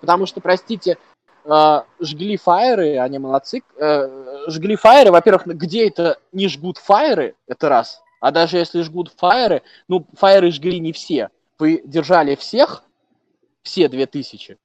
Потому 0.00 0.26
что, 0.26 0.40
простите, 0.40 0.98
э, 1.44 1.82
жгли 2.00 2.36
фаеры, 2.36 2.98
они 2.98 3.18
молодцы. 3.18 3.62
э, 3.76 4.44
жгли 4.48 4.76
фаеры, 4.76 5.10
во-первых, 5.10 5.46
где 5.46 5.88
это 5.88 6.18
не 6.32 6.48
жгут 6.48 6.78
фаеры, 6.78 7.36
это 7.46 7.68
раз. 7.68 8.03
А 8.24 8.30
даже 8.30 8.56
если 8.56 8.80
жгут 8.80 9.12
фаеры, 9.14 9.62
ну, 9.86 10.06
фаеры 10.14 10.50
жгли 10.50 10.80
не 10.80 10.92
все. 10.92 11.28
Вы 11.58 11.82
держали 11.84 12.36
всех, 12.36 12.82
все 13.62 13.86
две 13.86 14.06
тысячи. 14.06 14.56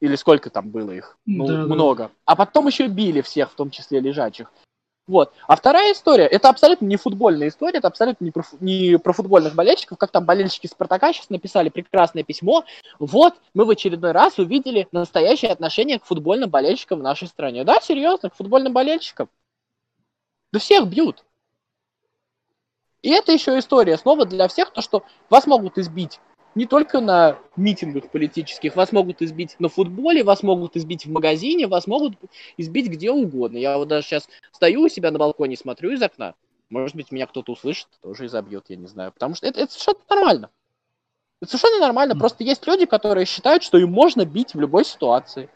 Или 0.00 0.16
сколько 0.16 0.50
там 0.50 0.70
было 0.70 0.90
их? 0.90 1.18
Ну, 1.24 1.46
Да, 1.46 1.52
да. 1.52 1.72
много. 1.72 2.10
А 2.24 2.34
потом 2.34 2.66
еще 2.66 2.88
били 2.88 3.20
всех, 3.20 3.52
в 3.52 3.54
том 3.54 3.70
числе 3.70 4.00
лежачих. 4.00 4.50
Вот. 5.06 5.34
А 5.46 5.54
вторая 5.54 5.92
история, 5.92 6.24
это 6.24 6.48
абсолютно 6.48 6.86
не 6.86 6.96
футбольная 6.96 7.46
история, 7.46 7.78
это 7.78 7.86
абсолютно 7.86 8.24
не 8.24 8.32
про, 8.32 8.42
не 8.58 8.98
про 8.98 9.12
футбольных 9.12 9.54
болельщиков, 9.54 9.96
как 9.96 10.10
там 10.10 10.24
болельщики 10.24 10.66
Спартака 10.66 11.12
сейчас 11.12 11.30
написали 11.30 11.68
прекрасное 11.68 12.24
письмо. 12.24 12.64
Вот, 12.98 13.34
мы 13.54 13.64
в 13.64 13.70
очередной 13.70 14.10
раз 14.10 14.36
увидели 14.40 14.88
настоящее 14.90 15.52
отношение 15.52 16.00
к 16.00 16.04
футбольным 16.04 16.50
болельщикам 16.50 16.98
в 16.98 17.04
нашей 17.04 17.28
стране. 17.28 17.62
Да, 17.62 17.80
серьезно, 17.80 18.30
к 18.30 18.34
футбольным 18.34 18.72
болельщикам. 18.72 19.28
Да 20.52 20.58
всех 20.58 20.88
бьют. 20.88 21.22
И 23.02 23.10
это 23.10 23.32
еще 23.32 23.58
история 23.58 23.96
снова 23.96 24.24
для 24.24 24.48
всех, 24.48 24.72
то, 24.72 24.80
что 24.80 25.04
вас 25.30 25.46
могут 25.46 25.78
избить 25.78 26.20
не 26.56 26.64
только 26.64 27.00
на 27.00 27.38
митингах 27.54 28.10
политических, 28.10 28.74
вас 28.76 28.90
могут 28.90 29.20
избить 29.20 29.54
на 29.58 29.68
футболе, 29.68 30.24
вас 30.24 30.42
могут 30.42 30.74
избить 30.74 31.04
в 31.04 31.10
магазине, 31.10 31.66
вас 31.66 31.86
могут 31.86 32.14
избить 32.56 32.88
где 32.88 33.10
угодно. 33.10 33.58
Я 33.58 33.76
вот 33.76 33.88
даже 33.88 34.06
сейчас 34.06 34.26
стою 34.52 34.84
у 34.84 34.88
себя 34.88 35.10
на 35.10 35.18
балконе, 35.18 35.56
смотрю 35.56 35.92
из 35.92 36.02
окна. 36.02 36.34
Может 36.70 36.96
быть, 36.96 37.12
меня 37.12 37.26
кто-то 37.26 37.52
услышит, 37.52 37.88
тоже 38.00 38.24
и 38.24 38.28
забьет, 38.28 38.64
я 38.70 38.76
не 38.76 38.86
знаю. 38.86 39.12
Потому 39.12 39.34
что 39.34 39.46
это, 39.46 39.60
это 39.60 39.70
совершенно 39.70 40.00
нормально. 40.08 40.50
Это 41.42 41.50
совершенно 41.50 41.80
нормально. 41.80 42.16
Просто 42.16 42.42
есть 42.42 42.66
люди, 42.66 42.86
которые 42.86 43.26
считают, 43.26 43.62
что 43.62 43.76
им 43.76 43.92
можно 43.92 44.24
бить 44.24 44.54
в 44.54 44.58
любой 44.58 44.86
ситуации. 44.86 45.50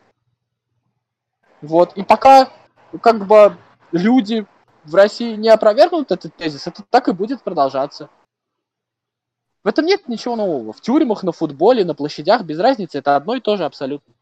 Вот. 1.62 1.96
И 1.96 2.03
пока 2.03 2.53
как 3.00 3.26
бы 3.26 3.57
люди 3.92 4.46
в 4.84 4.94
России 4.94 5.36
не 5.36 5.48
опровергнут 5.48 6.10
этот 6.10 6.34
тезис, 6.36 6.66
это 6.66 6.82
так 6.88 7.08
и 7.08 7.12
будет 7.12 7.42
продолжаться. 7.42 8.08
В 9.62 9.68
этом 9.68 9.84
нет 9.84 10.08
ничего 10.08 10.36
нового. 10.36 10.72
В 10.72 10.80
тюрьмах, 10.80 11.22
на 11.22 11.32
футболе, 11.32 11.84
на 11.84 11.94
площадях, 11.94 12.42
без 12.42 12.58
разницы, 12.58 12.98
это 12.98 13.16
одно 13.16 13.34
и 13.34 13.40
то 13.40 13.56
же 13.56 13.64
абсолютно. 13.64 14.14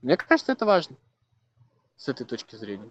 Мне 0.00 0.16
кажется, 0.16 0.52
это 0.52 0.64
важно. 0.64 0.96
С 1.96 2.08
этой 2.08 2.24
точки 2.24 2.54
зрения. 2.54 2.90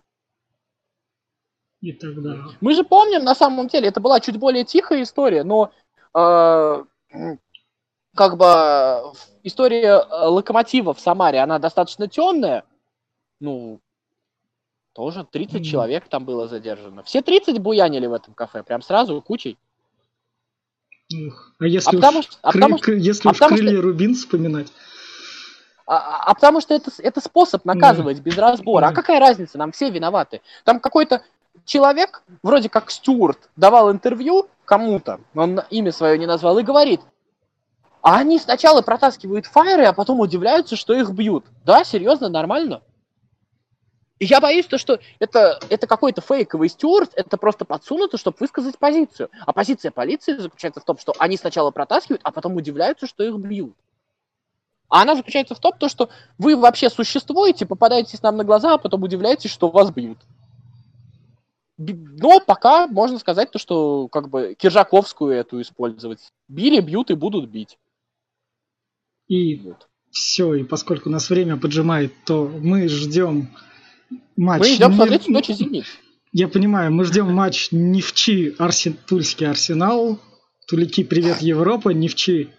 И 1.81 1.93
тогда... 1.93 2.47
Мы 2.59 2.73
же 2.73 2.83
помним, 2.83 3.23
на 3.23 3.35
самом 3.35 3.67
деле, 3.67 3.87
это 3.87 4.01
была 4.01 4.19
чуть 4.19 4.37
более 4.37 4.65
тихая 4.65 5.03
история, 5.03 5.43
но 5.43 5.71
э, 6.13 6.83
как 8.15 8.37
бы 8.37 8.45
э, 8.45 9.01
история 9.43 10.01
э, 10.01 10.25
локомотива 10.27 10.93
в 10.93 10.99
Самаре, 10.99 11.39
она 11.39 11.59
достаточно 11.59 12.07
темная. 12.07 12.65
Ну, 13.39 13.79
тоже 14.97 15.23
30 15.23 15.53
Мгм. 15.61 15.63
человек 15.63 16.07
там 16.09 16.25
было 16.25 16.47
задержано. 16.47 17.03
Все 17.03 17.21
30 17.21 17.59
буянили 17.59 18.07
в 18.07 18.13
этом 18.13 18.33
кафе, 18.33 18.63
прям 18.63 18.81
сразу, 18.81 19.21
кучей. 19.21 19.55
А 21.59 21.65
если 21.65 21.89
А 21.89 21.91
уж, 21.91 21.95
потому 22.01 22.21
что- 22.23 22.37
а 22.41 22.49
кры- 22.49 22.53
потому 22.53 22.77
что- 22.79 22.91
если 22.93 23.29
а 23.29 23.31
уж 23.31 23.37
крылья 23.37 23.79
Рубин 23.81 24.15
вспоминать, 24.15 24.73
А, 25.85 25.95
а- 25.99 26.23
а 26.31 26.33
потому 26.33 26.59
что 26.59 26.73
это, 26.73 26.91
это 26.97 27.21
способ 27.21 27.63
наказывать 27.63 28.19
без 28.19 28.37
разбора. 28.37 28.87
А 28.87 28.89
Да. 28.89 28.95
какая 28.95 29.21
разница? 29.21 29.57
Нам 29.57 29.71
все 29.71 29.89
виноваты. 29.89 30.41
Там 30.65 30.81
какой-то 30.81 31.21
человек, 31.63 32.23
вроде 32.43 32.67
как 32.67 32.91
Стюарт, 32.91 33.49
давал 33.55 33.89
интервью 33.91 34.49
кому-то, 34.65 35.21
он 35.33 35.61
имя 35.69 35.93
свое 35.93 36.17
не 36.17 36.25
назвал, 36.25 36.57
и 36.57 36.63
говорит, 36.63 36.99
а 38.01 38.17
они 38.17 38.37
сначала 38.37 38.81
протаскивают 38.81 39.45
фаеры, 39.45 39.85
а 39.85 39.93
потом 39.93 40.19
удивляются, 40.19 40.75
что 40.75 40.93
их 40.93 41.09
бьют. 41.11 41.45
Да, 41.63 41.85
серьезно, 41.85 42.27
нормально. 42.27 42.81
И 44.19 44.25
я 44.25 44.41
боюсь, 44.41 44.65
то, 44.65 44.77
что 44.77 44.99
это, 45.19 45.59
это 45.69 45.85
какой-то 45.85 46.21
фейковый 46.21 46.69
Стюарт, 46.69 47.11
это 47.15 47.37
просто 47.37 47.65
подсунуто, 47.65 48.17
чтобы 48.17 48.37
высказать 48.39 48.77
позицию. 48.79 49.29
А 49.45 49.53
позиция 49.53 49.91
полиции 49.91 50.37
заключается 50.37 50.81
в 50.81 50.85
том, 50.85 50.97
что 50.97 51.13
они 51.19 51.37
сначала 51.37 51.69
протаскивают, 51.69 52.21
а 52.23 52.31
потом 52.31 52.55
удивляются, 52.55 53.05
что 53.05 53.23
их 53.23 53.35
бьют. 53.35 53.75
А 54.89 55.01
она 55.01 55.15
заключается 55.15 55.53
в 55.53 55.59
том, 55.59 55.73
то, 55.77 55.89
что 55.89 56.09
вы 56.37 56.55
вообще 56.55 56.89
существуете, 56.89 57.65
попадаетесь 57.65 58.21
нам 58.23 58.37
на 58.37 58.43
глаза, 58.43 58.73
а 58.73 58.77
потом 58.77 59.03
удивляетесь, 59.03 59.51
что 59.51 59.69
вас 59.69 59.91
бьют. 59.91 60.17
Но 61.77 62.39
пока 62.39 62.87
можно 62.87 63.19
сказать 63.19 63.51
то, 63.51 63.59
что 63.59 64.07
как 64.07 64.29
бы 64.29 64.55
Киржаковскую 64.57 65.31
эту 65.31 65.61
использовать. 65.61 66.31
Били, 66.47 66.79
бьют 66.79 67.11
и 67.11 67.15
будут 67.15 67.49
бить. 67.49 67.77
и 69.27 69.57
Вот. 69.57 69.87
все, 70.09 70.55
и 70.55 70.63
поскольку 70.63 71.09
у 71.09 71.11
нас 71.11 71.29
время 71.29 71.57
поджимает, 71.57 72.13
то 72.25 72.47
мы 72.47 72.87
ждем 72.87 73.49
матч. 74.35 74.61
Мы 74.61 74.75
идем 74.75 74.91
не- 74.91 74.95
смотреть 74.95 75.23
Сочи 75.23 75.51
Зенит. 75.53 75.85
Я 76.33 76.47
понимаю, 76.47 76.91
мы 76.91 77.05
ждем 77.05 77.33
матч 77.33 77.69
Невчи, 77.71 78.55
Арсен... 78.57 78.95
Тульский 79.07 79.47
Арсенал. 79.47 80.19
Тулики, 80.67 81.03
привет, 81.03 81.41
Европа, 81.41 81.89
Невчи. 81.89 82.49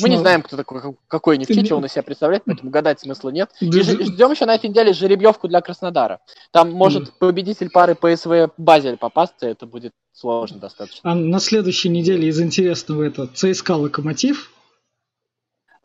Мы 0.00 0.08
не 0.08 0.14
Снова. 0.14 0.20
знаем, 0.20 0.42
кто 0.42 0.56
такой, 0.56 0.80
какой 1.06 1.36
Невчи, 1.36 1.66
что 1.66 1.76
он 1.76 1.84
из 1.84 1.92
себя 1.92 2.02
представляет, 2.02 2.44
поэтому 2.46 2.70
гадать 2.70 3.00
смысла 3.00 3.28
нет. 3.28 3.50
И 3.60 3.70
ждем 3.70 4.30
еще 4.30 4.46
на 4.46 4.54
этой 4.54 4.70
неделе 4.70 4.94
жеребьевку 4.94 5.48
для 5.48 5.60
Краснодара. 5.60 6.20
Там 6.50 6.72
может 6.72 7.12
победитель 7.18 7.68
пары 7.68 7.94
ПСВ 7.94 8.52
Базель 8.56 8.96
попасться, 8.96 9.46
это 9.46 9.66
будет 9.66 9.92
сложно 10.12 10.58
достаточно. 10.58 11.10
А 11.10 11.14
на 11.14 11.40
следующей 11.40 11.90
неделе 11.90 12.28
из 12.28 12.40
интересного 12.40 13.02
это 13.02 13.26
ЦСКА 13.26 13.72
Локомотив. 13.72 14.50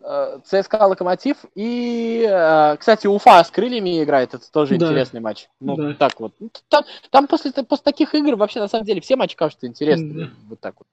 Э, 0.09 0.39
ЦСКА 0.45 0.85
Локомотив 0.87 1.35
и, 1.53 2.25
э, 2.25 2.77
кстати, 2.77 3.07
Уфа 3.07 3.43
с 3.43 3.51
крыльями 3.51 4.01
играет, 4.01 4.33
это 4.33 4.49
тоже 4.49 4.77
Да. 4.77 4.85
интересный 4.85 5.19
матч. 5.19 5.49
Ну, 5.59 5.75
Да. 5.75 5.93
так 5.95 6.17
вот. 6.21 6.31
Ну, 6.39 6.49
Там, 6.69 6.85
там 7.09 7.27
после, 7.27 7.51
после 7.51 7.83
таких 7.83 8.15
игр 8.15 8.35
вообще, 8.37 8.61
на 8.61 8.69
самом 8.69 8.85
деле, 8.85 9.01
все 9.01 9.17
матчи 9.17 9.35
кажутся 9.35 9.67
интересными. 9.67 10.23
Да. 10.23 10.29
Вот 10.47 10.59
так 10.61 10.75
вот. 10.79 10.87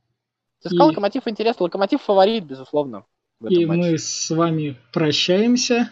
ЦСКА 0.64 0.74
И- 0.74 0.78
Локомотив 0.88 1.28
интересно. 1.28 1.62
Локомотив 1.64 2.02
фаворит, 2.02 2.42
безусловно, 2.44 3.04
И 3.48 3.64
матче. 3.64 3.82
мы 3.92 3.98
с 3.98 4.30
вами 4.30 4.76
прощаемся. 4.92 5.90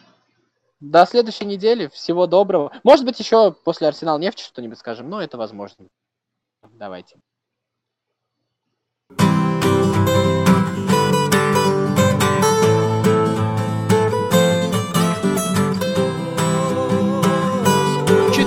До 0.81 1.07
следующей 1.07 1.45
недели. 1.45 1.87
Всего 1.93 2.27
доброго. 2.27 2.73
Может 2.83 3.05
быть, 3.05 3.21
еще 3.21 3.53
после 3.53 3.87
Арсенал 3.87 4.19
нефть 4.19 4.41
что-нибудь 4.41 4.79
скажем, 4.79 5.09
но 5.09 5.23
это 5.23 5.37
возможно. 5.39 5.87
Давайте. 6.73 7.17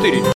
4. 0.06 0.26